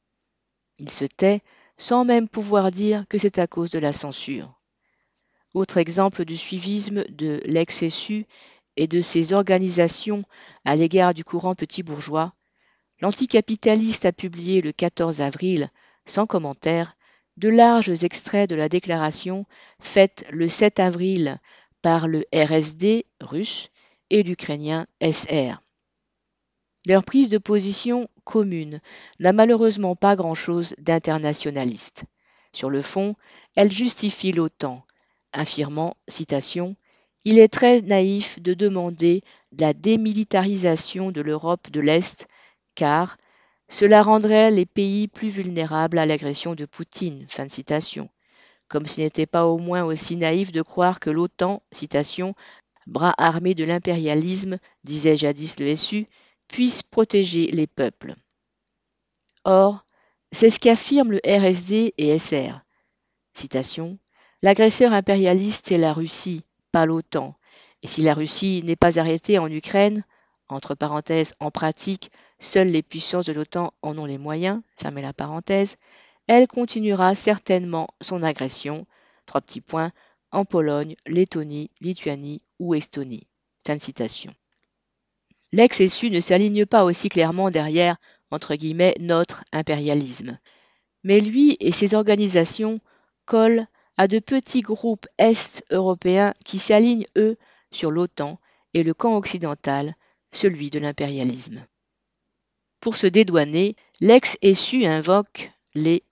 Il 0.78 0.90
se 0.90 1.04
tait 1.04 1.42
sans 1.76 2.04
même 2.04 2.28
pouvoir 2.28 2.70
dire 2.70 3.04
que 3.08 3.18
c'est 3.18 3.38
à 3.38 3.46
cause 3.46 3.70
de 3.70 3.78
la 3.78 3.92
censure. 3.92 4.60
Autre 5.52 5.76
exemple 5.76 6.24
du 6.24 6.36
suivisme 6.36 7.04
de 7.10 7.40
l'ex-SU 7.44 8.26
et 8.76 8.86
de 8.86 9.00
ses 9.00 9.32
organisations 9.32 10.24
à 10.64 10.76
l'égard 10.76 11.14
du 11.14 11.24
courant 11.24 11.54
petit 11.54 11.82
bourgeois, 11.82 12.34
l'anticapitaliste 13.00 14.04
a 14.06 14.12
publié 14.12 14.60
le 14.60 14.72
14 14.72 15.20
avril, 15.20 15.70
sans 16.06 16.26
commentaire, 16.26 16.96
de 17.36 17.48
larges 17.48 18.04
extraits 18.04 18.48
de 18.48 18.54
la 18.54 18.68
déclaration 18.68 19.46
faite 19.80 20.24
le 20.30 20.48
7 20.48 20.78
avril 20.80 21.40
par 21.82 22.08
le 22.08 22.24
RSD 22.32 23.06
russe 23.20 23.68
et 24.10 24.22
l'ukrainien 24.22 24.86
SR. 25.02 25.60
Leur 26.86 27.02
prise 27.02 27.30
de 27.30 27.38
position 27.38 28.08
commune 28.24 28.80
n'a 29.18 29.32
malheureusement 29.32 29.96
pas 29.96 30.16
grand-chose 30.16 30.74
d'internationaliste. 30.78 32.04
Sur 32.52 32.70
le 32.70 32.82
fond, 32.82 33.16
elle 33.56 33.72
justifie 33.72 34.32
l'OTAN, 34.32 34.84
affirmant, 35.32 35.94
citation, 36.08 36.76
Il 37.26 37.38
est 37.38 37.48
très 37.48 37.80
naïf 37.80 38.40
de 38.42 38.52
demander 38.52 39.22
la 39.58 39.72
démilitarisation 39.72 41.10
de 41.10 41.22
l'Europe 41.22 41.70
de 41.70 41.80
l'Est, 41.80 42.28
car 42.74 43.16
cela 43.68 44.02
rendrait 44.02 44.50
les 44.50 44.66
pays 44.66 45.08
plus 45.08 45.30
vulnérables 45.30 45.98
à 45.98 46.04
l'agression 46.04 46.54
de 46.54 46.66
Poutine. 46.66 47.24
Fin 47.28 47.46
de 47.46 47.52
citation. 47.52 48.10
Comme 48.68 48.86
ce 48.86 49.00
n'était 49.00 49.26
pas 49.26 49.46
au 49.46 49.58
moins 49.58 49.84
aussi 49.84 50.16
naïf 50.16 50.52
de 50.52 50.60
croire 50.60 51.00
que 51.00 51.10
l'OTAN, 51.10 51.62
citation, 51.72 52.34
bras 52.86 53.14
armé 53.16 53.54
de 53.54 53.64
l'impérialisme, 53.64 54.58
disait 54.84 55.16
jadis 55.16 55.58
le 55.58 55.74
SU, 55.74 56.06
puisse 56.48 56.82
protéger 56.82 57.46
les 57.46 57.66
peuples. 57.66 58.14
Or, 59.44 59.86
c'est 60.30 60.50
ce 60.50 60.58
qu'affirment 60.58 61.12
le 61.12 61.20
RSD 61.24 61.94
et 61.96 62.18
SR. 62.18 62.60
Citation 63.32 63.98
L'agresseur 64.42 64.92
impérialiste 64.92 65.72
est 65.72 65.78
la 65.78 65.94
Russie, 65.94 66.44
l'OTAN. 66.84 67.34
Et 67.82 67.86
si 67.86 68.02
la 68.02 68.14
Russie 68.14 68.62
n'est 68.64 68.76
pas 68.76 68.98
arrêtée 68.98 69.38
en 69.38 69.50
Ukraine, 69.50 70.04
entre 70.48 70.74
parenthèses, 70.74 71.34
en 71.40 71.50
pratique, 71.50 72.10
seules 72.38 72.68
les 72.68 72.82
puissances 72.82 73.26
de 73.26 73.32
l'OTAN 73.32 73.72
en 73.82 73.96
ont 73.98 74.04
les 74.04 74.18
moyens, 74.18 74.60
fermez 74.76 75.02
la 75.02 75.12
parenthèse, 75.12 75.76
elle 76.26 76.48
continuera 76.48 77.14
certainement 77.14 77.88
son 78.00 78.22
agression, 78.22 78.86
trois 79.26 79.40
petits 79.40 79.60
points, 79.60 79.92
en 80.32 80.44
Pologne, 80.44 80.96
Lettonie, 81.06 81.70
Lituanie 81.80 82.42
ou 82.58 82.74
Estonie. 82.74 83.26
Fin 83.66 83.78
citation. 83.78 84.32
L'ex-SU 85.52 86.10
ne 86.10 86.20
s'aligne 86.20 86.66
pas 86.66 86.84
aussi 86.84 87.08
clairement 87.08 87.50
derrière, 87.50 87.96
entre 88.30 88.56
guillemets, 88.56 88.94
notre 88.98 89.44
impérialisme. 89.52 90.38
Mais 91.04 91.20
lui 91.20 91.56
et 91.60 91.70
ses 91.70 91.94
organisations 91.94 92.80
collent 93.26 93.66
à 93.96 94.08
de 94.08 94.18
petits 94.18 94.60
groupes 94.60 95.06
est-européens 95.18 96.34
qui 96.44 96.58
s'alignent, 96.58 97.06
eux, 97.16 97.36
sur 97.70 97.90
l'OTAN 97.90 98.38
et 98.74 98.82
le 98.82 98.94
camp 98.94 99.16
occidental, 99.16 99.94
celui 100.32 100.70
de 100.70 100.78
l'impérialisme. 100.78 101.66
Pour 102.80 102.96
se 102.96 103.06
dédouaner, 103.06 103.76
l'ex-essu 104.00 104.84
invoque 104.84 105.50
les 105.74 106.02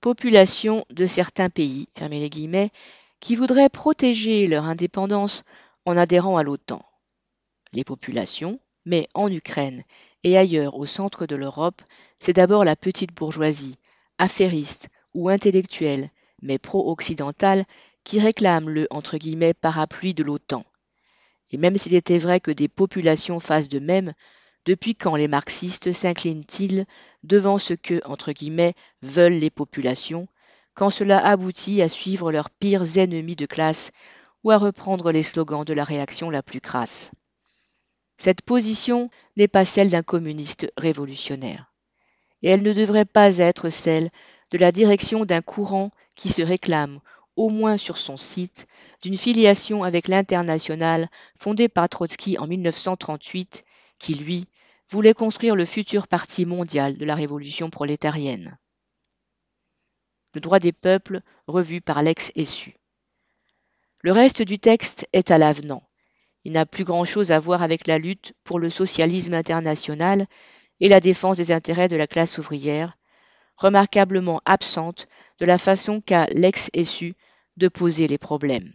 populations 0.00 0.84
de 0.90 1.06
certains 1.06 1.50
pays 1.50 1.88
les 1.94 2.70
qui 3.20 3.36
voudraient 3.36 3.70
protéger 3.70 4.46
leur 4.46 4.64
indépendance 4.64 5.44
en 5.86 5.96
adhérant 5.96 6.36
à 6.36 6.42
l'OTAN. 6.42 6.84
Les 7.72 7.84
populations, 7.84 8.60
mais 8.84 9.08
en 9.14 9.30
Ukraine 9.30 9.82
et 10.24 10.36
ailleurs 10.36 10.76
au 10.76 10.86
centre 10.86 11.26
de 11.26 11.36
l'Europe, 11.36 11.82
c'est 12.20 12.32
d'abord 12.32 12.64
la 12.64 12.76
petite 12.76 13.14
bourgeoisie, 13.14 13.76
affairiste 14.18 14.88
ou 15.14 15.28
intellectuelle, 15.28 16.10
mais 16.44 16.58
pro-occidentale, 16.58 17.64
qui 18.04 18.20
réclame 18.20 18.70
le 18.70 18.86
entre 18.90 19.18
guillemets, 19.18 19.54
parapluie 19.54 20.14
de 20.14 20.22
l'OTAN. 20.22 20.64
Et 21.50 21.56
même 21.56 21.76
s'il 21.76 21.94
était 21.94 22.18
vrai 22.18 22.38
que 22.38 22.50
des 22.50 22.68
populations 22.68 23.40
fassent 23.40 23.68
de 23.68 23.80
même, 23.80 24.12
depuis 24.64 24.94
quand 24.94 25.16
les 25.16 25.28
marxistes 25.28 25.92
s'inclinent-ils 25.92 26.86
devant 27.22 27.58
ce 27.58 27.74
que, 27.74 28.00
entre 28.06 28.32
guillemets, 28.32 28.74
veulent 29.02 29.34
les 29.38 29.50
populations, 29.50 30.28
quand 30.74 30.90
cela 30.90 31.24
aboutit 31.24 31.82
à 31.82 31.88
suivre 31.88 32.32
leurs 32.32 32.50
pires 32.50 32.98
ennemis 32.98 33.36
de 33.36 33.46
classe 33.46 33.92
ou 34.42 34.50
à 34.50 34.58
reprendre 34.58 35.12
les 35.12 35.22
slogans 35.22 35.64
de 35.64 35.72
la 35.72 35.84
réaction 35.84 36.30
la 36.30 36.42
plus 36.42 36.60
crasse? 36.60 37.12
Cette 38.16 38.42
position 38.42 39.10
n'est 39.36 39.48
pas 39.48 39.64
celle 39.64 39.90
d'un 39.90 40.02
communiste 40.02 40.72
révolutionnaire. 40.76 41.72
Et 42.42 42.48
elle 42.48 42.62
ne 42.62 42.72
devrait 42.72 43.06
pas 43.06 43.38
être 43.38 43.70
celle 43.70 44.10
de 44.54 44.58
la 44.60 44.70
direction 44.70 45.24
d'un 45.24 45.42
courant 45.42 45.90
qui 46.14 46.28
se 46.28 46.40
réclame, 46.40 47.00
au 47.34 47.48
moins 47.48 47.76
sur 47.76 47.98
son 47.98 48.16
site, 48.16 48.68
d'une 49.02 49.16
filiation 49.16 49.82
avec 49.82 50.06
l'international 50.06 51.10
fondée 51.36 51.68
par 51.68 51.88
Trotsky 51.88 52.38
en 52.38 52.46
1938, 52.46 53.64
qui, 53.98 54.14
lui, 54.14 54.44
voulait 54.88 55.12
construire 55.12 55.56
le 55.56 55.64
futur 55.64 56.06
parti 56.06 56.44
mondial 56.44 56.96
de 56.96 57.04
la 57.04 57.16
révolution 57.16 57.68
prolétarienne. 57.68 58.56
Le 60.36 60.40
droit 60.40 60.60
des 60.60 60.70
peuples, 60.70 61.22
revu 61.48 61.80
par 61.80 62.04
l'ex-essu. 62.04 62.76
Le 64.02 64.12
reste 64.12 64.42
du 64.42 64.60
texte 64.60 65.08
est 65.12 65.32
à 65.32 65.38
l'avenant. 65.38 65.82
Il 66.44 66.52
n'a 66.52 66.64
plus 66.64 66.84
grand-chose 66.84 67.32
à 67.32 67.40
voir 67.40 67.64
avec 67.64 67.88
la 67.88 67.98
lutte 67.98 68.34
pour 68.44 68.60
le 68.60 68.70
socialisme 68.70 69.34
international 69.34 70.28
et 70.78 70.86
la 70.86 71.00
défense 71.00 71.38
des 71.38 71.50
intérêts 71.50 71.88
de 71.88 71.96
la 71.96 72.06
classe 72.06 72.38
ouvrière, 72.38 72.96
remarquablement 73.56 74.40
absente 74.44 75.06
de 75.38 75.46
la 75.46 75.58
façon 75.58 76.00
qu'a 76.00 76.26
l'ex-essu 76.26 77.14
de 77.56 77.68
poser 77.68 78.08
les 78.08 78.18
problèmes. 78.18 78.72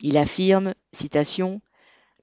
Il 0.00 0.16
affirme, 0.16 0.74
citation, 0.92 1.60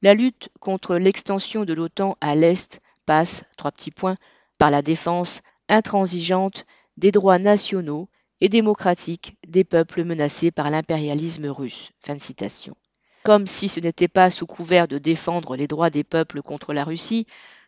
La 0.03 0.13
lutte 0.15 0.49
contre 0.59 0.95
l'extension 0.95 1.63
de 1.63 1.73
l'OTAN 1.73 2.17
à 2.21 2.33
l'Est 2.35 2.81
passe, 3.05 3.43
trois 3.55 3.71
petits 3.71 3.91
points, 3.91 4.15
par 4.57 4.71
la 4.71 4.81
défense 4.81 5.41
intransigeante 5.69 6.65
des 6.97 7.11
droits 7.11 7.39
nationaux 7.39 8.09
et 8.41 8.49
démocratiques 8.49 9.37
des 9.47 9.63
peuples 9.63 10.03
menacés 10.03 10.51
par 10.51 10.69
l'impérialisme 10.71 11.47
russe. 11.47 11.91
Fin 11.99 12.15
de 12.15 12.21
citation. 12.21 12.75
Comme 13.23 13.45
si 13.45 13.69
ce 13.69 13.79
n'était 13.79 14.07
pas 14.07 14.31
sous 14.31 14.47
couvert 14.47 14.87
de 14.87 14.97
défendre 14.97 15.55
les 15.55 15.67
droits 15.67 15.91
des 15.91 16.03
peuples 16.03 16.41
contre 16.41 16.73
la 16.73 16.83
Russie 16.83 17.27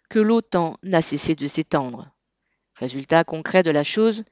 que 0.10 0.20
l'OTAN 0.20 0.78
n'a 0.82 1.04
cessé 1.04 1.36
de 1.36 1.48
s'étendre. 1.48 2.13
Résultat 2.76 3.24
concret 3.24 3.64
de 3.64 3.72
la 3.72 3.84
chose, 3.84 4.24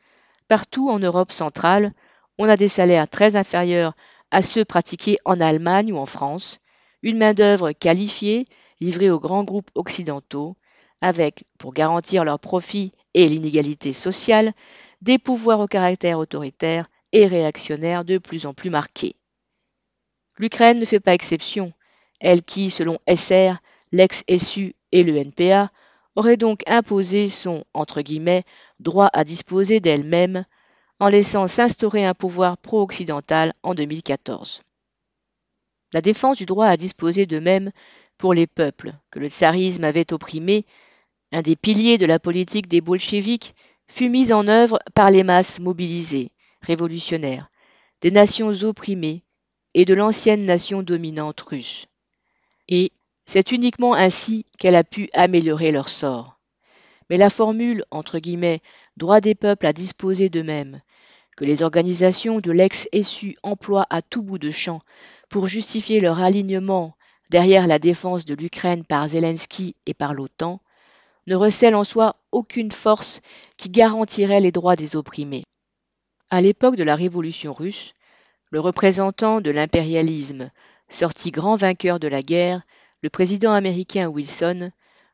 Partout 0.51 0.89
en 0.89 0.99
Europe 0.99 1.32
centrale, 1.32 1.93
on 2.38 2.49
a 2.49 2.58
des 2.58 2.67
salaires 2.67 3.10
très 3.10 3.38
inférieurs 3.38 3.95
à 4.32 4.41
ceux 4.41 4.65
pratiqués 4.65 5.17
en 5.23 5.39
Allemagne 5.39 5.93
ou 5.93 5.97
en 5.97 6.06
France, 6.06 6.60
une 7.04 7.17
main-d'œuvre 7.17 7.71
qualifiée 7.71 8.47
livrée 8.82 9.10
aux 9.10 9.21
grands 9.21 9.45
groupes 9.45 9.71
occidentaux, 9.75 10.58
avec, 10.99 11.45
pour 11.58 11.73
garantir 11.73 12.25
leurs 12.25 12.41
profits 12.41 12.91
et 13.13 13.30
l'inégalité 13.30 13.93
sociale, 13.93 14.51
des 15.01 15.17
pouvoirs 15.17 15.62
au 15.62 15.67
caractère 15.67 16.19
autoritaire 16.19 16.89
et 17.13 17.27
réactionnaire 17.27 18.04
de 18.04 18.17
plus 18.17 18.45
en 18.45 18.54
plus 18.54 18.69
marqués. 18.69 19.15
L'Ukraine 20.38 20.80
ne 20.80 20.86
fait 20.86 20.99
pas 20.99 21.13
exception, 21.13 21.71
elle 22.19 22.41
qui, 22.41 22.71
selon 22.71 22.99
SR, 23.08 23.62
l'ex-SU 23.93 24.75
et 24.91 25.04
le 25.04 25.15
NPA, 25.15 25.71
aurait 26.15 26.38
donc 26.38 26.62
imposé 26.67 27.28
son 27.28 27.63
entre 27.74 28.02
guillemets 28.02 28.43
droit 28.80 29.10
à 29.13 29.24
disposer 29.24 29.80
d'elle-même 29.80 30.45
en 31.00 31.08
laissant 31.08 31.47
s'instaurer 31.47 32.06
un 32.06 32.13
pouvoir 32.13 32.58
pro-occidental 32.58 33.54
en 33.63 33.74
2014. 33.74 34.62
La 35.93 36.02
défense 36.02 36.38
du 36.38 36.45
droit 36.45 36.67
à 36.67 36.78
disposer 36.78 37.26
d'eux-mêmes 37.26 37.71
pour 38.17 38.34
les 38.34 38.47
peuples 38.47 38.93
que 39.10 39.19
le 39.19 39.30
tsarisme 39.30 39.84
avait 39.84 40.13
opprimés, 40.13 40.65
un 41.32 41.41
des 41.41 41.56
piliers 41.56 41.97
de 41.97 42.06
la 42.06 42.19
politique 42.19 42.67
des 42.67 42.82
bolcheviks, 42.82 43.56
fut 43.88 44.10
mise 44.10 44.32
en 44.32 44.47
œuvre 44.47 44.80
par 44.93 45.12
les 45.12 45.24
masses 45.24 45.60
mobilisées, 45.60 46.32
révolutionnaires, 46.62 47.50
des 48.02 48.12
nations 48.12 48.52
opprimées 48.63 49.24
et 49.74 49.86
de 49.86 49.93
l'ancienne 49.93 50.45
nation 50.45 50.84
dominante 50.84 51.41
russe. 51.41 51.88
Et 52.69 52.91
c'est 53.31 53.53
uniquement 53.53 53.93
ainsi 53.93 54.45
qu'elle 54.59 54.75
a 54.75 54.83
pu 54.83 55.09
améliorer 55.13 55.71
leur 55.71 55.87
sort. 55.87 56.37
Mais 57.09 57.15
la 57.15 57.29
formule, 57.29 57.85
entre 57.89 58.19
guillemets, 58.19 58.59
droit 58.97 59.21
des 59.21 59.35
peuples 59.35 59.65
à 59.65 59.71
disposer 59.71 60.27
d'eux-mêmes, 60.27 60.81
que 61.37 61.45
les 61.45 61.63
organisations 61.63 62.41
de 62.41 62.51
l'ex-essu 62.51 63.37
emploient 63.41 63.87
à 63.89 64.01
tout 64.01 64.21
bout 64.21 64.37
de 64.37 64.51
champ 64.51 64.81
pour 65.29 65.47
justifier 65.47 66.01
leur 66.01 66.19
alignement 66.19 66.93
derrière 67.29 67.67
la 67.67 67.79
défense 67.79 68.25
de 68.25 68.35
l'Ukraine 68.35 68.83
par 68.83 69.07
Zelensky 69.07 69.77
et 69.85 69.93
par 69.93 70.13
l'OTAN, 70.13 70.59
ne 71.25 71.35
recèle 71.35 71.75
en 71.75 71.85
soi 71.85 72.17
aucune 72.33 72.73
force 72.73 73.21
qui 73.55 73.69
garantirait 73.69 74.41
les 74.41 74.51
droits 74.51 74.75
des 74.75 74.97
opprimés. 74.97 75.45
À 76.31 76.41
l'époque 76.41 76.75
de 76.75 76.83
la 76.83 76.97
Révolution 76.97 77.53
russe, 77.53 77.93
le 78.49 78.59
représentant 78.59 79.39
de 79.39 79.51
l'impérialisme, 79.51 80.51
sorti 80.89 81.31
grand 81.31 81.55
vainqueur 81.55 81.97
de 81.97 82.09
la 82.09 82.21
guerre, 82.21 82.63
le 83.01 83.09
président 83.09 83.51
américain 83.51 84.07
Wilson 84.07 84.71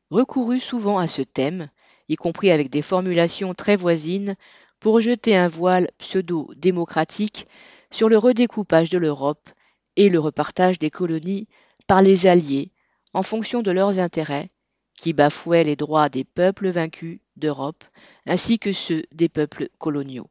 recourut 0.10 0.60
souvent 0.60 0.98
à 0.98 1.08
ce 1.08 1.22
thème, 1.22 1.70
y 2.10 2.16
compris 2.16 2.52
avec 2.52 2.70
des 2.70 2.82
formulations 2.82 3.54
très 3.54 3.76
voisines, 3.76 4.36
pour 4.80 5.00
jeter 5.00 5.36
un 5.36 5.48
voile 5.48 5.90
pseudo-démocratique 5.98 7.48
sur 7.90 8.10
le 8.10 8.18
redécoupage 8.18 8.90
de 8.90 8.98
l'Europe 8.98 9.50
et 9.96 10.10
le 10.10 10.20
repartage 10.20 10.78
des 10.78 10.92
colonies 10.92 11.48
par 11.88 12.02
les 12.02 12.28
Alliés 12.28 12.72
en 13.14 13.24
fonction 13.24 13.64
de 13.64 13.72
leurs 13.72 13.98
intérêts, 14.00 14.52
qui 14.96 15.14
bafouaient 15.14 15.64
les 15.64 15.76
droits 15.76 16.10
des 16.10 16.24
peuples 16.24 16.70
vaincus 16.70 17.20
d'Europe 17.36 17.84
ainsi 18.26 18.60
que 18.60 18.72
ceux 18.72 19.04
des 19.12 19.30
peuples 19.30 19.70
coloniaux. 19.80 20.30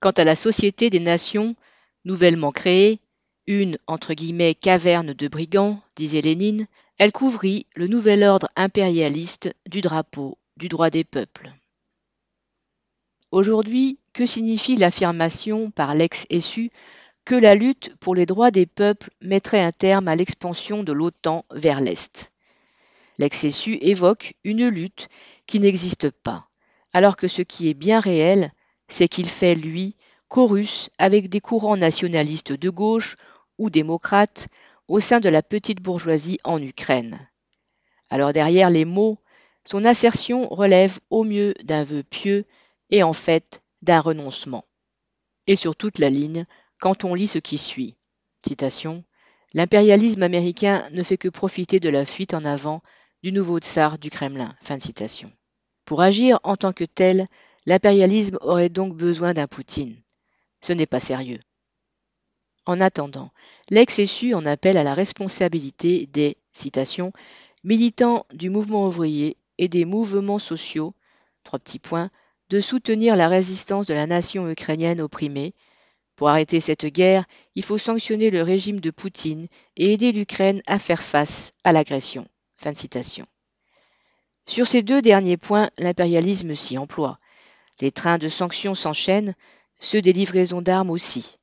Quant 0.00 0.12
à 0.12 0.24
la 0.24 0.36
Société 0.36 0.90
des 0.90 1.00
Nations, 1.00 1.56
nouvellement 2.04 2.52
créée, 2.52 3.00
une 3.48 3.78
entre 3.86 4.12
guillemets 4.12 4.54
caverne 4.54 5.14
de 5.14 5.26
brigands, 5.26 5.80
disait 5.96 6.20
Lénine, 6.20 6.68
elle 6.98 7.12
couvrit 7.12 7.66
le 7.74 7.86
nouvel 7.86 8.22
ordre 8.22 8.48
impérialiste 8.56 9.54
du 9.66 9.80
drapeau 9.80 10.36
du 10.58 10.68
droit 10.68 10.90
des 10.90 11.02
peuples. 11.02 11.50
Aujourd'hui, 13.30 13.98
que 14.12 14.26
signifie 14.26 14.76
l'affirmation 14.76 15.70
par 15.70 15.94
l'ex-essu 15.94 16.70
que 17.24 17.34
la 17.34 17.54
lutte 17.54 17.96
pour 18.00 18.14
les 18.14 18.26
droits 18.26 18.50
des 18.50 18.66
peuples 18.66 19.10
mettrait 19.22 19.62
un 19.62 19.72
terme 19.72 20.08
à 20.08 20.16
l'expansion 20.16 20.84
de 20.84 20.92
l'OTAN 20.92 21.46
vers 21.50 21.80
l'Est? 21.80 22.32
L'ex-essu 23.16 23.78
évoque 23.80 24.34
une 24.44 24.68
lutte 24.68 25.08
qui 25.46 25.58
n'existe 25.58 26.10
pas, 26.10 26.48
alors 26.92 27.16
que 27.16 27.28
ce 27.28 27.42
qui 27.42 27.68
est 27.68 27.74
bien 27.74 28.00
réel, 28.00 28.52
c'est 28.88 29.08
qu'il 29.08 29.28
fait, 29.28 29.54
lui, 29.54 29.96
chorus 30.28 30.90
avec 30.98 31.30
des 31.30 31.40
courants 31.40 31.78
nationalistes 31.78 32.52
de 32.52 32.68
gauche 32.68 33.16
ou 33.58 33.70
démocrates 33.70 34.48
au 34.88 35.00
sein 35.00 35.20
de 35.20 35.28
la 35.28 35.42
petite 35.42 35.82
bourgeoisie 35.82 36.38
en 36.44 36.62
Ukraine. 36.62 37.18
Alors 38.10 38.32
derrière 38.32 38.70
les 38.70 38.84
mots, 38.84 39.18
son 39.64 39.84
assertion 39.84 40.48
relève 40.48 40.98
au 41.10 41.24
mieux 41.24 41.54
d'un 41.62 41.84
vœu 41.84 42.02
pieux 42.02 42.46
et 42.90 43.02
en 43.02 43.12
fait 43.12 43.62
d'un 43.82 44.00
renoncement. 44.00 44.64
Et 45.46 45.56
sur 45.56 45.76
toute 45.76 45.98
la 45.98 46.08
ligne, 46.08 46.46
quand 46.80 47.04
on 47.04 47.14
lit 47.14 47.26
ce 47.26 47.38
qui 47.38 47.58
suit. 47.58 47.96
L'impérialisme 49.52 50.22
américain 50.22 50.86
ne 50.92 51.02
fait 51.02 51.18
que 51.18 51.28
profiter 51.28 51.80
de 51.80 51.90
la 51.90 52.04
fuite 52.04 52.32
en 52.32 52.44
avant 52.44 52.82
du 53.22 53.32
nouveau 53.32 53.58
tsar 53.58 53.98
du 53.98 54.10
Kremlin. 54.10 54.54
Pour 55.84 56.00
agir 56.00 56.38
en 56.44 56.56
tant 56.56 56.72
que 56.72 56.84
tel, 56.84 57.28
l'impérialisme 57.66 58.38
aurait 58.40 58.68
donc 58.68 58.94
besoin 58.94 59.34
d'un 59.34 59.46
Poutine. 59.46 59.96
Ce 60.62 60.72
n'est 60.72 60.86
pas 60.86 61.00
sérieux. 61.00 61.40
En 62.68 62.82
attendant, 62.82 63.30
l'ex-essu 63.70 64.34
en 64.34 64.44
appelle 64.44 64.76
à 64.76 64.82
la 64.82 64.92
responsabilité 64.92 66.04
des 66.04 66.36
militants 67.64 68.26
du 68.34 68.50
mouvement 68.50 68.86
ouvrier 68.86 69.38
et 69.56 69.68
des 69.68 69.86
mouvements 69.86 70.38
sociaux, 70.38 70.92
de 72.50 72.60
soutenir 72.60 73.16
la 73.16 73.28
résistance 73.28 73.86
de 73.86 73.94
la 73.94 74.06
nation 74.06 74.50
ukrainienne 74.50 75.00
opprimée. 75.00 75.54
Pour 76.14 76.28
arrêter 76.28 76.60
cette 76.60 76.84
guerre, 76.84 77.24
il 77.54 77.64
faut 77.64 77.78
sanctionner 77.78 78.28
le 78.28 78.42
régime 78.42 78.80
de 78.80 78.90
Poutine 78.90 79.48
et 79.78 79.94
aider 79.94 80.12
l'Ukraine 80.12 80.60
à 80.66 80.78
faire 80.78 81.02
face 81.02 81.54
à 81.64 81.72
l'agression. 81.72 82.28
Sur 84.46 84.66
ces 84.66 84.82
deux 84.82 85.00
derniers 85.00 85.38
points, 85.38 85.70
l'impérialisme 85.78 86.54
s'y 86.54 86.76
emploie. 86.76 87.18
Les 87.80 87.92
trains 87.92 88.18
de 88.18 88.28
sanctions 88.28 88.74
s'enchaînent, 88.74 89.34
ceux 89.80 90.02
des 90.02 90.12
livraisons 90.12 90.60
d'armes 90.60 90.90
aussi. 90.90 91.37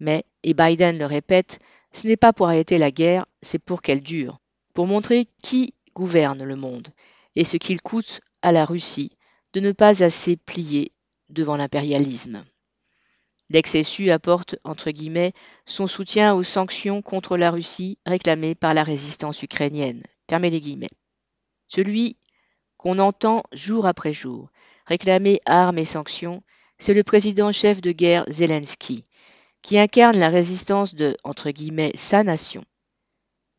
Mais, 0.00 0.24
et 0.42 0.54
Biden 0.54 0.98
le 0.98 1.06
répète, 1.06 1.58
ce 1.92 2.06
n'est 2.06 2.16
pas 2.16 2.32
pour 2.32 2.48
arrêter 2.48 2.78
la 2.78 2.90
guerre, 2.90 3.26
c'est 3.42 3.58
pour 3.58 3.82
qu'elle 3.82 4.02
dure, 4.02 4.38
pour 4.74 4.86
montrer 4.86 5.26
qui 5.42 5.74
gouverne 5.94 6.44
le 6.44 6.56
monde 6.56 6.88
et 7.34 7.44
ce 7.44 7.56
qu'il 7.56 7.80
coûte 7.80 8.20
à 8.42 8.52
la 8.52 8.64
Russie 8.64 9.16
de 9.52 9.60
ne 9.60 9.72
pas 9.72 10.02
assez 10.02 10.36
plier 10.36 10.92
devant 11.30 11.56
l'impérialisme. 11.56 12.44
L'ex-SU 13.48 14.10
apporte, 14.10 14.56
entre 14.64 14.90
guillemets, 14.90 15.32
son 15.66 15.86
soutien 15.86 16.34
aux 16.34 16.42
sanctions 16.42 17.00
contre 17.00 17.36
la 17.36 17.50
Russie 17.50 17.98
réclamées 18.04 18.54
par 18.54 18.74
la 18.74 18.82
résistance 18.82 19.42
ukrainienne. 19.42 20.02
Fermez 20.28 20.50
les 20.50 20.60
guillemets. 20.60 20.90
Celui 21.68 22.16
qu'on 22.76 22.98
entend 22.98 23.44
jour 23.52 23.86
après 23.86 24.12
jour 24.12 24.50
réclamer 24.86 25.40
armes 25.46 25.78
et 25.78 25.84
sanctions, 25.84 26.42
c'est 26.78 26.94
le 26.94 27.02
président 27.02 27.50
chef 27.52 27.80
de 27.80 27.92
guerre 27.92 28.24
Zelensky, 28.28 29.04
qui 29.62 29.78
incarne 29.78 30.18
la 30.18 30.28
résistance 30.28 30.94
de, 30.94 31.16
entre 31.24 31.50
guillemets, 31.50 31.92
sa 31.94 32.22
nation. 32.22 32.64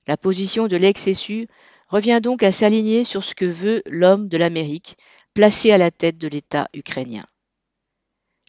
La 0.07 0.17
position 0.17 0.67
de 0.67 0.77
l'ex-SU 0.77 1.47
revient 1.89 2.19
donc 2.21 2.43
à 2.43 2.51
s'aligner 2.51 3.03
sur 3.03 3.23
ce 3.23 3.36
que 3.36 3.45
veut 3.45 3.81
l'homme 3.86 4.29
de 4.29 4.38
l'Amérique 4.38 4.97
placé 5.33 5.71
à 5.71 5.77
la 5.77 5.91
tête 5.91 6.17
de 6.17 6.27
l'État 6.27 6.69
ukrainien. 6.73 7.25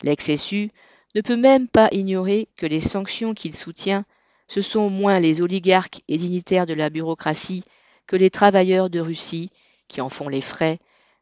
L'ex-SU 0.02 0.70
ne 1.14 1.20
peut 1.20 1.36
même 1.36 1.68
pas 1.68 1.88
ignorer 1.92 2.48
que 2.56 2.66
les 2.66 2.80
sanctions 2.80 3.34
qu'il 3.34 3.54
soutient, 3.54 4.04
ce 4.46 4.62
sont 4.62 4.88
moins 4.88 5.18
les 5.18 5.42
oligarques 5.42 6.02
et 6.08 6.16
dignitaires 6.16 6.66
de 6.66 6.74
la 6.74 6.90
bureaucratie 6.90 7.64
que 8.06 8.16
les 8.16 8.30
travailleurs 8.30 8.88
de 8.88 9.00
Russie 9.00 9.50
qui 9.88 10.00
en 10.00 10.08
font 10.08 10.28
les 10.28 10.40
frais, 10.40 10.78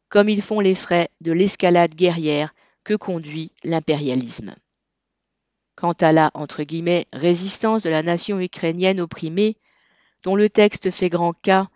comme 0.09 0.29
ils 0.29 0.41
font 0.41 0.59
les 0.59 0.75
frais 0.75 1.09
de 1.21 1.31
l'escalade 1.31 1.95
guerrière 1.95 2.53
que 2.83 2.93
conduit 2.93 3.51
l'impérialisme. 3.63 4.55
Quant 5.77 5.93
à 5.93 6.11
la 6.11 6.31
entre 6.33 6.63
guillemets, 6.63 7.05
résistance 7.13 7.83
de 7.83 7.91
la 7.91 8.01
nation 8.01 8.39
ukrainienne 8.39 8.99
opprimée, 8.99 9.57
dont 10.23 10.35
le 10.35 10.49
texte 10.49 10.89
fait 10.89 11.07
grand 11.07 11.33
cas, 11.33 11.67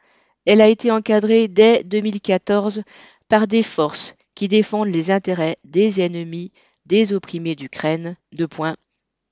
elle 0.47 0.59
a 0.59 0.67
été 0.67 0.89
encadrée 0.89 1.47
dès 1.47 1.83
2014 1.83 2.81
par 3.29 3.45
des 3.45 3.61
forces 3.61 4.15
qui 4.33 4.47
défendent 4.47 4.89
les 4.89 5.11
intérêts 5.11 5.57
des 5.65 6.01
ennemis 6.01 6.51
des 6.87 7.13
opprimés 7.13 7.55
d'Ukraine, 7.55 8.17
de 8.33 8.47
points, 8.47 8.75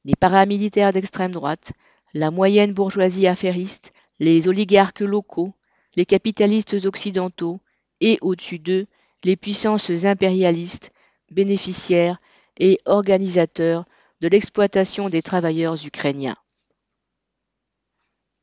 les 0.05 0.13
paramilitaires 0.15 0.93
d'extrême 0.93 1.31
droite, 1.31 1.71
la 2.13 2.29
moyenne 2.29 2.73
bourgeoisie 2.73 3.25
affairiste, 3.25 3.91
les 4.19 4.47
oligarques 4.47 4.99
locaux, 4.99 5.55
les 5.95 6.05
capitalistes 6.05 6.85
occidentaux 6.85 7.59
et, 8.01 8.19
au-dessus 8.21 8.59
d'eux, 8.59 8.85
les 9.23 9.35
puissances 9.35 9.89
impérialistes, 10.05 10.91
bénéficiaires 11.31 12.21
et 12.59 12.77
organisateurs 12.85 13.85
de 14.21 14.27
l'exploitation 14.27 15.09
des 15.09 15.21
travailleurs 15.21 15.77
ukrainiens. 15.85 16.37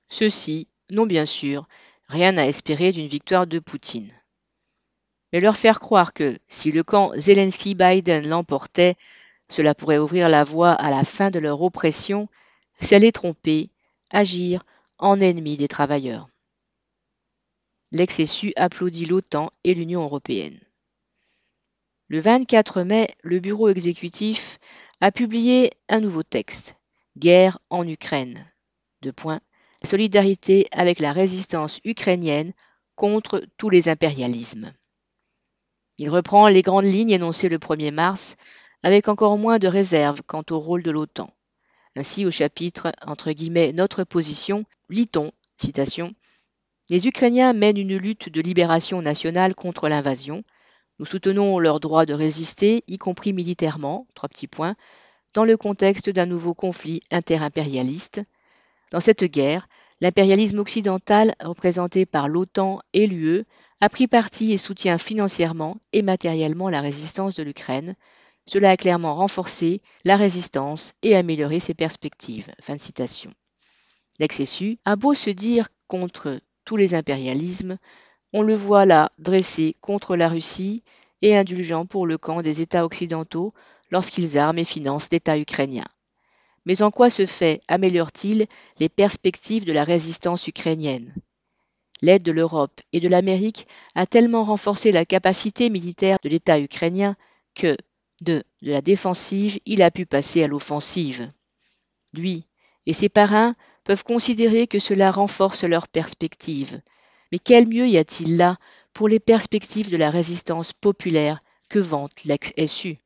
Ceux-ci 0.09 0.69
n'ont 0.91 1.07
bien 1.07 1.27
sûr 1.27 1.69
rien 2.09 2.39
à 2.39 2.47
espérer 2.47 2.93
d'une 2.93 3.09
victoire 3.09 3.47
de 3.47 3.59
Poutine 3.59 4.13
mais 5.33 5.41
leur 5.41 5.57
faire 5.57 5.81
croire 5.81 6.13
que, 6.13 6.39
si 6.49 6.73
le 6.73 6.83
camp 6.83 7.13
Zelensky-Biden 7.17 8.29
l'emportait, 8.29 8.97
cela 9.49 9.75
pourrait 9.75 9.99
ouvrir 9.99 10.29
la 10.29 10.45
voie 10.45 10.73
à 10.73 10.91
la 10.91 11.05
fin 11.05 11.31
de 11.31 11.39
leur 11.39 11.63
oppression, 11.63 12.29
c'est 12.81 12.99
les 12.99 13.13
tromper, 13.13 13.71
agir 14.11 14.65
en 14.99 15.21
ennemi 15.21 15.57
des 15.57 15.69
travailleurs. 15.69 16.29
L'ex-essu 17.93 18.53
applaudit 18.57 19.07
l'OTAN 19.07 19.51
et 19.65 19.75
l'Union 19.75 20.03
européenne. 20.03 20.59
Le 22.09 22.21
24 22.21 22.83
mai, 22.83 23.09
le 23.23 23.41
bureau 23.41 23.69
exécutif 23.69 24.59
a 25.01 25.13
publié 25.13 25.73
un 25.89 26.01
nouveau 26.01 26.23
texte, 26.23 26.77
Guerre 27.19 27.59
en 27.71 27.87
Ukraine. 27.87 28.45
Solidarité 29.85 30.67
avec 30.73 31.01
la 31.01 31.13
résistance 31.13 31.81
ukrainienne 31.85 32.53
contre 32.97 33.45
tous 33.57 33.71
les 33.71 33.89
impérialismes. 33.89 34.73
Il 35.99 36.11
reprend 36.11 36.49
les 36.49 36.63
grandes 36.63 36.87
lignes 36.87 37.11
énoncées 37.11 37.49
le 37.49 37.59
1er 37.59 37.93
mars, 37.93 38.37
avec 38.83 39.09
encore 39.09 39.39
moins 39.39 39.59
de 39.59 39.69
réserve 39.69 40.23
quant 40.27 40.45
au 40.51 40.59
rôle 40.59 40.83
de 40.83 40.91
l'OTAN. 40.91 41.31
Ainsi, 41.95 42.27
au 42.27 42.31
chapitre 42.31 42.93
entre 43.07 43.33
guillemets 43.33 43.73
Notre 43.73 44.05
position, 44.05 44.65
lit-on, 44.89 45.31
Les 46.91 47.07
Ukrainiens 47.07 47.53
mènent 47.53 47.79
une 47.79 47.97
lutte 47.97 48.29
de 48.29 48.41
libération 48.41 49.03
nationale 49.03 49.55
contre 49.55 49.89
l'invasion. 49.89 50.43
Nous 50.99 51.07
soutenons 51.07 51.59
leur 51.59 51.81
droit 51.81 52.07
de 52.07 52.15
résister, 52.15 52.83
y 52.89 52.97
compris 52.97 53.33
militairement, 53.33 54.07
trois 54.15 54.29
petits 54.29 54.47
points, 54.47 54.77
dans 55.35 55.45
le 55.45 55.57
contexte 55.57 56.09
d'un 56.09 56.25
nouveau 56.25 56.55
conflit 56.55 57.03
interimpérialiste. 57.11 58.23
Dans 58.91 59.01
cette 59.01 59.25
guerre, 59.25 59.69
l'impérialisme 60.01 60.59
occidental, 60.59 61.35
représenté 61.41 62.07
par 62.07 62.29
l'OTAN 62.29 62.81
et 62.95 63.07
l'UE, 63.07 63.45
a 63.83 63.89
pris 63.91 64.07
parti 64.07 64.53
et 64.53 64.57
soutient 64.57 64.97
financièrement 64.97 65.77
et 65.93 66.01
matériellement 66.01 66.71
la 66.71 66.81
résistance 66.81 67.35
de 67.35 67.43
l'Ukraine. 67.43 67.95
Cela 68.47 68.71
a 68.71 68.77
clairement 68.77 69.15
renforcé 69.15 69.81
la 70.05 70.17
résistance 70.17 70.95
et 71.03 71.15
amélioré 71.15 71.61
ses 71.61 71.75
perspectives. 71.75 72.51
Fin 72.61 72.77
de 72.77 72.81
citation. 72.81 73.31
A 74.87 74.97
beau 74.97 75.13
se 75.13 75.29
dire 75.29 75.69
contre 75.89 76.41
tous 76.65 76.77
les 76.77 76.95
impérialismes, 76.95 77.77
on 78.37 78.43
le 78.43 78.55
voit 78.55 78.85
là 78.85 79.09
dressé 79.19 79.77
contre 79.81 80.15
la 80.15 80.29
Russie 80.29 80.83
et 81.23 81.35
indulgent 81.35 81.87
pour 81.87 82.07
le 82.07 82.19
camp 82.19 82.43
des 82.43 82.61
États 82.61 82.85
occidentaux 82.85 83.55
lorsqu'ils 83.91 84.37
arment 84.37 84.59
et 84.59 84.65
financent 84.65 85.09
l'État 85.11 85.39
ukrainien. 85.39 85.87
Mais 86.67 86.83
en 86.83 86.91
quoi 86.91 87.09
ce 87.09 87.25
fait 87.25 87.63
améliore-t-il 87.67 88.47
les 88.79 88.91
perspectives 88.91 89.65
de 89.65 89.73
la 89.73 89.85
résistance 89.85 90.49
ukrainienne? 90.49 91.15
L'aide 92.03 92.23
de 92.23 92.31
l'Europe 92.31 92.83
et 92.93 93.01
de 93.01 93.09
l'Amérique 93.09 93.67
a 93.95 94.05
tellement 94.05 94.45
renforcé 94.45 94.93
la 94.93 95.07
capacité 95.07 95.71
militaire 95.71 96.19
de 96.23 96.29
l'État 96.29 96.61
ukrainien 96.61 97.17
que, 97.55 97.75
De, 98.21 98.45
de 98.61 98.71
la 98.71 98.83
défensive, 98.83 99.59
il 99.65 99.81
a 99.81 99.91
pu 99.91 100.05
passer 100.05 100.45
à 100.45 100.47
l'offensive. 100.47 101.31
Lui 102.13 102.45
et 102.85 102.93
ses 102.93 103.09
parrains 103.09 103.57
peuvent 103.85 104.05
considérer 104.05 104.67
que 104.67 104.79
cela 104.79 105.11
renforce 105.11 105.65
leurs 105.65 105.89
perspectives. 105.89 106.83
Mais 107.33 107.39
quel 107.39 107.67
mieux 107.67 107.89
y 107.89 107.99
a-t-il 107.99 108.37
là 108.37 108.57
pour 108.93 109.09
les 109.09 109.21
perspectives 109.21 109.91
de 109.91 109.97
la 109.97 110.11
résistance 110.11 110.73
populaire 110.73 111.43
que 111.69 111.79
vante 111.79 112.25
l'ex-SU 112.25 112.99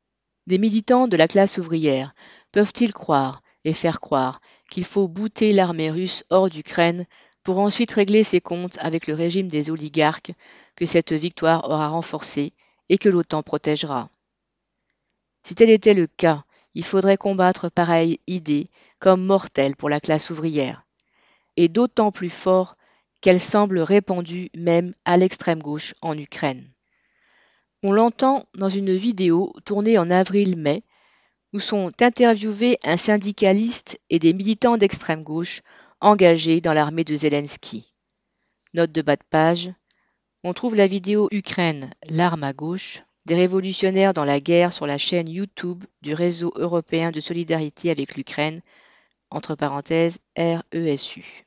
Des 0.47 0.57
militants 0.57 1.07
de 1.07 1.17
la 1.17 1.27
classe 1.27 1.57
ouvrière 1.57 2.13
peuvent-ils 2.51 2.93
croire 2.93 3.41
et 3.65 3.73
faire 3.73 3.99
croire 3.99 4.41
qu'il 4.69 4.85
faut 4.85 5.07
bouter 5.07 5.53
l'armée 5.53 5.91
russe 5.91 6.23
hors 6.29 6.49
d'Ukraine 6.49 7.05
pour 7.43 7.59
ensuite 7.59 7.91
régler 7.91 8.23
ses 8.23 8.41
comptes 8.41 8.77
avec 8.79 9.07
le 9.07 9.13
régime 9.13 9.47
des 9.47 9.69
oligarques 9.69 10.33
que 10.75 10.85
cette 10.85 11.13
victoire 11.13 11.69
aura 11.69 11.89
renforcé 11.89 12.53
et 12.89 12.97
que 12.97 13.09
l'OTAN 13.09 13.43
protégera? 13.43 14.09
Si 15.43 15.55
tel 15.55 15.69
était 15.69 15.93
le 15.95 16.07
cas, 16.07 16.43
il 16.75 16.85
faudrait 16.85 17.17
combattre 17.17 17.69
pareille 17.69 18.19
idée 18.27 18.67
comme 18.99 19.25
mortelle 19.25 19.75
pour 19.75 19.89
la 19.89 19.99
classe 19.99 20.29
ouvrière, 20.29 20.85
et 21.57 21.67
d'autant 21.67 22.11
plus 22.11 22.29
fort 22.29 22.75
qu'elle 23.21 23.39
semble 23.39 23.79
répandue 23.79 24.49
même 24.55 24.93
à 25.05 25.17
l'extrême 25.17 25.61
gauche 25.61 25.93
en 26.01 26.17
Ukraine. 26.17 26.65
On 27.83 27.91
l'entend 27.91 28.45
dans 28.55 28.69
une 28.69 28.95
vidéo 28.95 29.53
tournée 29.65 29.97
en 29.97 30.11
avril-mai 30.11 30.83
où 31.53 31.59
sont 31.59 31.91
interviewés 32.01 32.77
un 32.83 32.97
syndicaliste 32.97 33.99
et 34.09 34.19
des 34.19 34.33
militants 34.33 34.77
d'extrême 34.77 35.23
gauche 35.23 35.61
engagés 35.99 36.61
dans 36.61 36.73
l'armée 36.73 37.03
de 37.03 37.15
Zelensky. 37.15 37.93
Note 38.73 38.91
de 38.91 39.01
bas 39.01 39.15
de 39.15 39.23
page. 39.29 39.69
On 40.43 40.53
trouve 40.53 40.75
la 40.75 40.87
vidéo 40.87 41.27
Ukraine, 41.31 41.91
l'arme 42.09 42.43
à 42.43 42.53
gauche, 42.53 43.03
des 43.25 43.35
révolutionnaires 43.35 44.13
dans 44.13 44.25
la 44.25 44.39
guerre 44.39 44.73
sur 44.73 44.87
la 44.87 44.97
chaîne 44.97 45.29
YouTube 45.29 45.83
du 46.01 46.13
réseau 46.13 46.53
européen 46.55 47.11
de 47.11 47.19
solidarité 47.19 47.91
avec 47.91 48.15
l'Ukraine, 48.15 48.61
entre 49.29 49.55
parenthèses 49.55 50.19
RESU. 50.37 51.45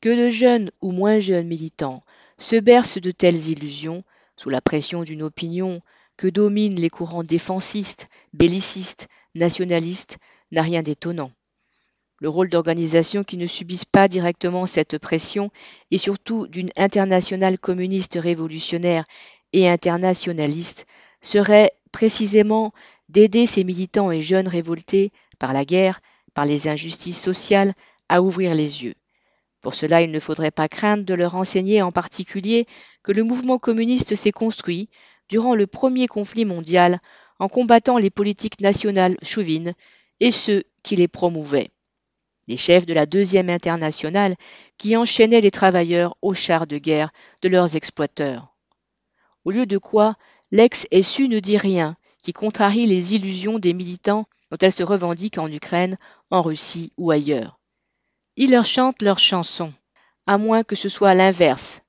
Que 0.00 0.08
de 0.08 0.30
jeunes 0.30 0.70
ou 0.80 0.92
moins 0.92 1.18
jeunes 1.18 1.46
militants 1.46 2.02
se 2.38 2.56
bercent 2.56 2.98
de 2.98 3.10
telles 3.10 3.48
illusions, 3.48 4.02
sous 4.36 4.48
la 4.48 4.62
pression 4.62 5.02
d'une 5.02 5.22
opinion 5.22 5.82
que 6.16 6.26
dominent 6.26 6.80
les 6.80 6.88
courants 6.88 7.22
défensistes, 7.22 8.08
bellicistes, 8.32 9.08
nationalistes, 9.34 10.16
n'a 10.52 10.62
rien 10.62 10.82
d'étonnant. 10.82 11.32
Le 12.18 12.30
rôle 12.30 12.48
d'organisations 12.48 13.24
qui 13.24 13.36
ne 13.36 13.46
subissent 13.46 13.84
pas 13.84 14.08
directement 14.08 14.64
cette 14.64 14.96
pression 14.96 15.50
et 15.90 15.98
surtout 15.98 16.46
d'une 16.46 16.70
internationale 16.76 17.58
communiste 17.58 18.18
révolutionnaire 18.18 19.04
et 19.52 19.68
internationaliste 19.68 20.86
serait 21.20 21.72
précisément 21.92 22.72
d'aider 23.10 23.44
ces 23.44 23.64
militants 23.64 24.10
et 24.10 24.22
jeunes 24.22 24.48
révoltés 24.48 25.12
par 25.38 25.52
la 25.52 25.66
guerre, 25.66 26.00
par 26.32 26.46
les 26.46 26.68
injustices 26.68 27.20
sociales, 27.20 27.74
à 28.08 28.22
ouvrir 28.22 28.54
les 28.54 28.84
yeux. 28.84 28.94
Pour 29.60 29.74
cela, 29.74 30.02
il 30.02 30.10
ne 30.10 30.20
faudrait 30.20 30.50
pas 30.50 30.68
craindre 30.68 31.04
de 31.04 31.14
leur 31.14 31.34
enseigner 31.34 31.82
en 31.82 31.92
particulier 31.92 32.66
que 33.02 33.12
le 33.12 33.24
mouvement 33.24 33.58
communiste 33.58 34.14
s'est 34.14 34.32
construit, 34.32 34.88
durant 35.28 35.54
le 35.54 35.66
premier 35.66 36.06
conflit 36.06 36.44
mondial, 36.44 37.00
en 37.38 37.48
combattant 37.48 37.98
les 37.98 38.10
politiques 38.10 38.60
nationales 38.60 39.16
chauvines 39.22 39.74
et 40.18 40.30
ceux 40.30 40.64
qui 40.82 40.96
les 40.96 41.08
promouvaient. 41.08 41.70
Les 42.48 42.56
chefs 42.56 42.86
de 42.86 42.94
la 42.94 43.06
deuxième 43.06 43.48
internationale 43.48 44.34
qui 44.76 44.96
enchaînaient 44.96 45.40
les 45.40 45.50
travailleurs 45.50 46.16
aux 46.20 46.34
chars 46.34 46.66
de 46.66 46.78
guerre 46.78 47.12
de 47.42 47.48
leurs 47.48 47.76
exploiteurs. 47.76 48.54
Au 49.44 49.50
lieu 49.50 49.66
de 49.66 49.78
quoi, 49.78 50.16
l'ex-SU 50.50 51.28
ne 51.28 51.38
dit 51.38 51.58
rien 51.58 51.96
qui 52.22 52.32
contrarie 52.32 52.86
les 52.86 53.14
illusions 53.14 53.58
des 53.58 53.72
militants 53.72 54.26
dont 54.50 54.58
elle 54.60 54.72
se 54.72 54.82
revendique 54.82 55.38
en 55.38 55.50
Ukraine, 55.50 55.96
en 56.30 56.42
Russie 56.42 56.92
ou 56.96 57.10
ailleurs. 57.10 57.59
Ils 58.42 58.52
leur 58.52 58.64
chantent 58.64 59.02
leurs 59.02 59.18
chansons, 59.18 59.70
à 60.26 60.38
moins 60.38 60.64
que 60.64 60.74
ce 60.74 60.88
soit 60.88 61.12
l'inverse. 61.12 61.82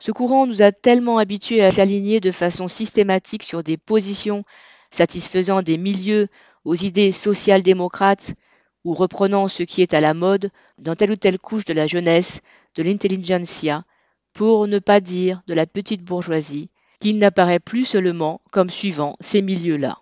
Ce 0.00 0.10
courant 0.10 0.44
nous 0.44 0.60
a 0.60 0.72
tellement 0.72 1.18
habitués 1.18 1.62
à 1.62 1.70
s'aligner 1.70 2.18
de 2.18 2.32
façon 2.32 2.66
systématique 2.66 3.44
sur 3.44 3.62
des 3.62 3.76
positions 3.76 4.42
satisfaisant 4.90 5.62
des 5.62 5.78
milieux 5.78 6.26
aux 6.64 6.74
idées 6.74 7.12
social-démocrates 7.12 8.34
ou 8.82 8.92
reprenant 8.92 9.46
ce 9.46 9.62
qui 9.62 9.80
est 9.80 9.94
à 9.94 10.00
la 10.00 10.14
mode 10.14 10.50
dans 10.78 10.96
telle 10.96 11.12
ou 11.12 11.16
telle 11.16 11.38
couche 11.38 11.64
de 11.64 11.74
la 11.74 11.86
jeunesse, 11.86 12.40
de 12.74 12.82
l'intelligentsia, 12.82 13.84
pour 14.32 14.66
ne 14.66 14.80
pas 14.80 14.98
dire 14.98 15.42
de 15.46 15.54
la 15.54 15.66
petite 15.66 16.02
bourgeoisie, 16.02 16.70
qu'il 16.98 17.18
n'apparaît 17.18 17.60
plus 17.60 17.84
seulement 17.84 18.40
comme 18.50 18.68
suivant 18.68 19.16
ces 19.20 19.42
milieux-là. 19.42 20.00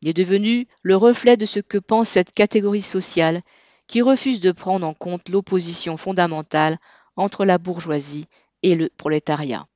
Il 0.00 0.08
est 0.08 0.14
devenu 0.14 0.66
le 0.80 0.96
reflet 0.96 1.36
de 1.36 1.44
ce 1.44 1.60
que 1.60 1.76
pense 1.76 2.08
cette 2.08 2.32
catégorie 2.32 2.80
sociale 2.80 3.42
qui 3.88 4.02
refuse 4.02 4.40
de 4.40 4.52
prendre 4.52 4.86
en 4.86 4.94
compte 4.94 5.28
l'opposition 5.28 5.96
fondamentale 5.96 6.78
entre 7.16 7.44
la 7.44 7.58
bourgeoisie 7.58 8.26
et 8.62 8.74
le 8.74 8.90
prolétariat. 8.96 9.66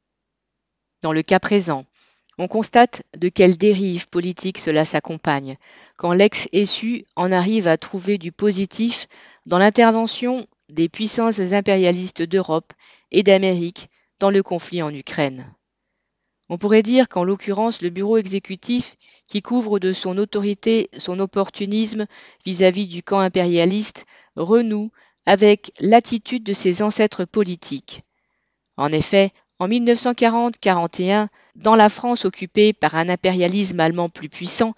Dans 1.02 1.12
le 1.12 1.22
cas 1.22 1.40
présent, 1.40 1.84
on 2.38 2.48
constate 2.48 3.02
de 3.16 3.28
quelle 3.28 3.56
dérive 3.56 4.08
politique 4.08 4.58
cela 4.58 4.84
s'accompagne, 4.84 5.56
quand 5.96 6.12
l'ex-essu 6.12 7.04
en 7.16 7.32
arrive 7.32 7.68
à 7.68 7.76
trouver 7.76 8.18
du 8.18 8.32
positif 8.32 9.06
dans 9.44 9.58
l'intervention 9.58 10.46
des 10.68 10.88
puissances 10.88 11.40
impérialistes 11.40 12.22
d'Europe 12.22 12.72
et 13.10 13.22
d'Amérique 13.22 13.90
dans 14.20 14.30
le 14.30 14.42
conflit 14.42 14.82
en 14.82 14.94
Ukraine. 14.94 15.52
On 16.52 16.58
pourrait 16.58 16.82
dire 16.82 17.08
qu'en 17.08 17.24
l'occurrence, 17.24 17.80
le 17.80 17.88
bureau 17.88 18.18
exécutif, 18.18 18.96
qui 19.26 19.40
couvre 19.40 19.78
de 19.78 19.90
son 19.92 20.18
autorité 20.18 20.90
son 20.98 21.18
opportunisme 21.18 22.04
vis-à-vis 22.44 22.88
du 22.88 23.02
camp 23.02 23.20
impérialiste, 23.20 24.04
renoue 24.36 24.90
avec 25.24 25.72
l'attitude 25.80 26.44
de 26.44 26.52
ses 26.52 26.82
ancêtres 26.82 27.24
politiques. 27.24 28.02
En 28.76 28.92
effet, 28.92 29.30
en 29.60 29.66
1940-41, 29.66 31.28
dans 31.56 31.74
la 31.74 31.88
France 31.88 32.26
occupée 32.26 32.74
par 32.74 32.96
un 32.96 33.08
impérialisme 33.08 33.80
allemand 33.80 34.10
plus 34.10 34.28
puissant, 34.28 34.74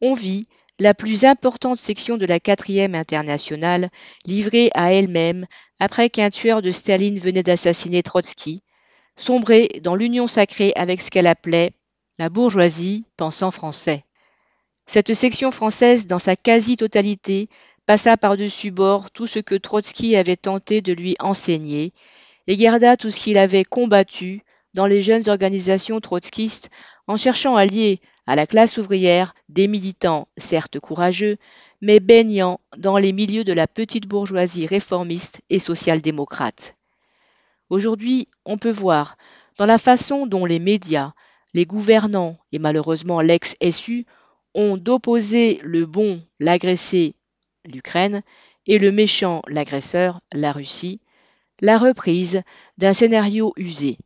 on 0.00 0.14
vit 0.14 0.46
la 0.78 0.94
plus 0.94 1.24
importante 1.24 1.78
section 1.78 2.18
de 2.18 2.26
la 2.26 2.38
quatrième 2.38 2.94
internationale 2.94 3.90
livrée 4.26 4.70
à 4.74 4.92
elle-même 4.92 5.46
après 5.80 6.08
qu'un 6.08 6.30
tueur 6.30 6.62
de 6.62 6.70
Staline 6.70 7.18
venait 7.18 7.42
d'assassiner 7.42 8.04
Trotsky, 8.04 8.62
sombrer 9.16 9.80
dans 9.82 9.94
l'union 9.94 10.26
sacrée 10.26 10.72
avec 10.76 11.00
ce 11.00 11.10
qu'elle 11.10 11.26
appelait 11.26 11.72
la 12.18 12.28
bourgeoisie 12.28 13.04
pensant 13.16 13.50
français. 13.50 14.04
Cette 14.86 15.14
section 15.14 15.50
française, 15.50 16.06
dans 16.06 16.18
sa 16.18 16.36
quasi-totalité, 16.36 17.48
passa 17.86 18.16
par-dessus 18.16 18.70
bord 18.70 19.10
tout 19.10 19.26
ce 19.26 19.38
que 19.38 19.54
Trotsky 19.54 20.16
avait 20.16 20.36
tenté 20.36 20.80
de 20.80 20.92
lui 20.92 21.16
enseigner, 21.18 21.92
et 22.46 22.56
garda 22.56 22.96
tout 22.96 23.10
ce 23.10 23.18
qu'il 23.18 23.38
avait 23.38 23.64
combattu 23.64 24.42
dans 24.74 24.86
les 24.86 25.02
jeunes 25.02 25.28
organisations 25.28 26.00
trotskistes 26.00 26.70
en 27.08 27.16
cherchant 27.16 27.56
à 27.56 27.64
lier 27.64 28.00
à 28.26 28.36
la 28.36 28.46
classe 28.46 28.76
ouvrière 28.76 29.34
des 29.48 29.68
militants 29.68 30.28
certes 30.36 30.80
courageux, 30.80 31.36
mais 31.80 32.00
baignant 32.00 32.60
dans 32.76 32.98
les 32.98 33.12
milieux 33.12 33.44
de 33.44 33.52
la 33.52 33.66
petite 33.66 34.06
bourgeoisie 34.06 34.66
réformiste 34.66 35.40
et 35.50 35.58
social-démocrate. 35.58 36.75
Aujourd'hui, 37.68 38.28
on 38.44 38.58
peut 38.58 38.70
voir, 38.70 39.16
dans 39.58 39.66
la 39.66 39.78
façon 39.78 40.26
dont 40.26 40.44
les 40.44 40.58
médias, 40.58 41.12
les 41.52 41.64
gouvernants 41.64 42.38
et 42.52 42.58
malheureusement 42.58 43.20
l'ex-SU 43.20 44.06
ont 44.54 44.76
d'opposer 44.76 45.60
le 45.62 45.84
bon, 45.86 46.22
l'agressé, 46.38 47.14
l'Ukraine, 47.64 48.22
et 48.66 48.78
le 48.78 48.92
méchant, 48.92 49.42
l'agresseur, 49.48 50.20
la 50.32 50.52
Russie, 50.52 51.00
la 51.60 51.78
reprise 51.78 52.42
d'un 52.78 52.92
scénario 52.92 53.52
usé. 53.56 53.98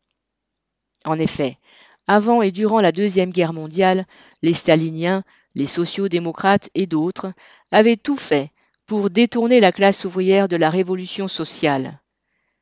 En 1.04 1.18
effet, 1.18 1.58
avant 2.06 2.42
et 2.42 2.50
durant 2.50 2.80
la 2.80 2.92
Deuxième 2.92 3.30
Guerre 3.30 3.52
mondiale, 3.52 4.06
les 4.42 4.52
staliniens, 4.52 5.22
les 5.54 5.66
sociaux-démocrates 5.66 6.70
et 6.74 6.86
d'autres 6.86 7.32
avaient 7.70 7.96
tout 7.96 8.16
fait 8.16 8.50
pour 8.86 9.10
détourner 9.10 9.60
la 9.60 9.72
classe 9.72 10.04
ouvrière 10.04 10.48
de 10.48 10.56
la 10.56 10.70
révolution 10.70 11.28
sociale. 11.28 11.99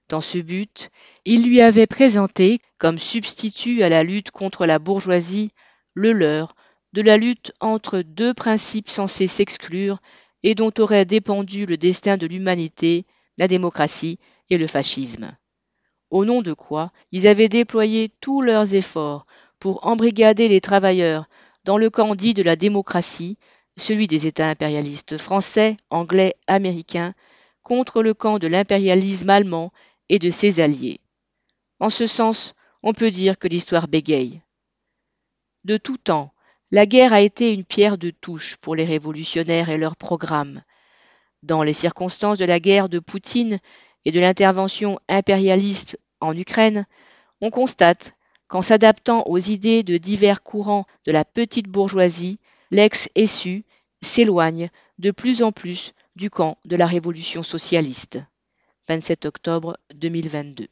Dans 0.08 0.20
ce 0.22 0.38
but, 0.38 0.90
il 1.24 1.46
lui 1.46 1.60
avait 1.60 1.86
présenté, 1.86 2.60
comme 2.78 2.98
substitut 2.98 3.82
à 3.82 3.88
la 3.88 4.02
lutte 4.02 4.30
contre 4.30 4.64
la 4.64 4.78
bourgeoisie, 4.78 5.50
le 5.94 6.12
leur 6.12 6.54
de 6.94 7.02
la 7.02 7.18
lutte 7.18 7.52
entre 7.60 8.00
deux 8.00 8.32
principes 8.32 8.88
censés 8.88 9.26
s'exclure 9.26 9.98
et 10.42 10.54
dont 10.54 10.72
aurait 10.78 11.04
dépendu 11.04 11.66
le 11.66 11.76
destin 11.76 12.16
de 12.16 12.26
l'humanité, 12.26 13.04
la 13.36 13.48
démocratie 13.48 14.18
et 14.48 14.56
le 14.56 14.66
fascisme. 14.66 15.36
Au 16.10 16.24
nom 16.24 16.40
de 16.40 16.54
quoi 16.54 16.90
ils 17.12 17.28
avaient 17.28 17.50
déployé 17.50 18.10
tous 18.22 18.40
leurs 18.40 18.74
efforts 18.74 19.26
pour 19.58 19.86
embrigader 19.86 20.48
les 20.48 20.62
travailleurs 20.62 21.28
dans 21.64 21.76
le 21.76 21.90
camp 21.90 22.14
dit 22.14 22.32
de 22.32 22.42
la 22.42 22.56
démocratie, 22.56 23.36
celui 23.76 24.06
des 24.06 24.26
États 24.26 24.48
impérialistes 24.48 25.18
français, 25.18 25.76
anglais, 25.90 26.34
américains, 26.46 27.14
contre 27.62 28.02
le 28.02 28.14
camp 28.14 28.38
de 28.38 28.46
l'impérialisme 28.46 29.28
allemand 29.28 29.72
et 30.08 30.18
de 30.18 30.30
ses 30.30 30.60
alliés. 30.60 31.00
En 31.80 31.90
ce 31.90 32.06
sens, 32.06 32.54
on 32.82 32.92
peut 32.92 33.10
dire 33.10 33.38
que 33.38 33.48
l'histoire 33.48 33.88
bégaye. 33.88 34.42
De 35.64 35.76
tout 35.76 35.98
temps, 35.98 36.32
La 36.70 36.84
guerre 36.84 37.14
a 37.14 37.22
été 37.22 37.54
une 37.54 37.64
pierre 37.64 37.96
de 37.96 38.10
touche 38.10 38.56
pour 38.56 38.76
les 38.76 38.84
révolutionnaires 38.84 39.70
et 39.70 39.78
leurs 39.78 39.96
programmes. 39.96 40.62
Dans 41.42 41.62
les 41.62 41.72
circonstances 41.72 42.36
de 42.36 42.44
la 42.44 42.60
guerre 42.60 42.90
de 42.90 42.98
Poutine 42.98 43.58
et 44.04 44.12
de 44.12 44.20
l'intervention 44.20 44.98
impérialiste 45.08 45.98
en 46.20 46.36
Ukraine, 46.36 46.84
on 47.40 47.50
constate 47.50 48.12
qu'en 48.48 48.60
s'adaptant 48.60 49.22
aux 49.26 49.38
idées 49.38 49.82
de 49.82 49.96
divers 49.96 50.42
courants 50.42 50.84
de 51.06 51.12
la 51.12 51.24
petite 51.24 51.68
bourgeoisie, 51.68 52.38
l'ex-essu 52.70 53.64
s'éloigne 54.02 54.68
de 54.98 55.10
plus 55.10 55.42
en 55.42 55.52
plus 55.52 55.94
du 56.16 56.28
camp 56.28 56.58
de 56.66 56.76
la 56.76 56.86
révolution 56.86 57.42
socialiste. 57.42 58.18
27 58.88 59.26
octobre 59.28 59.76
2022 59.94 60.66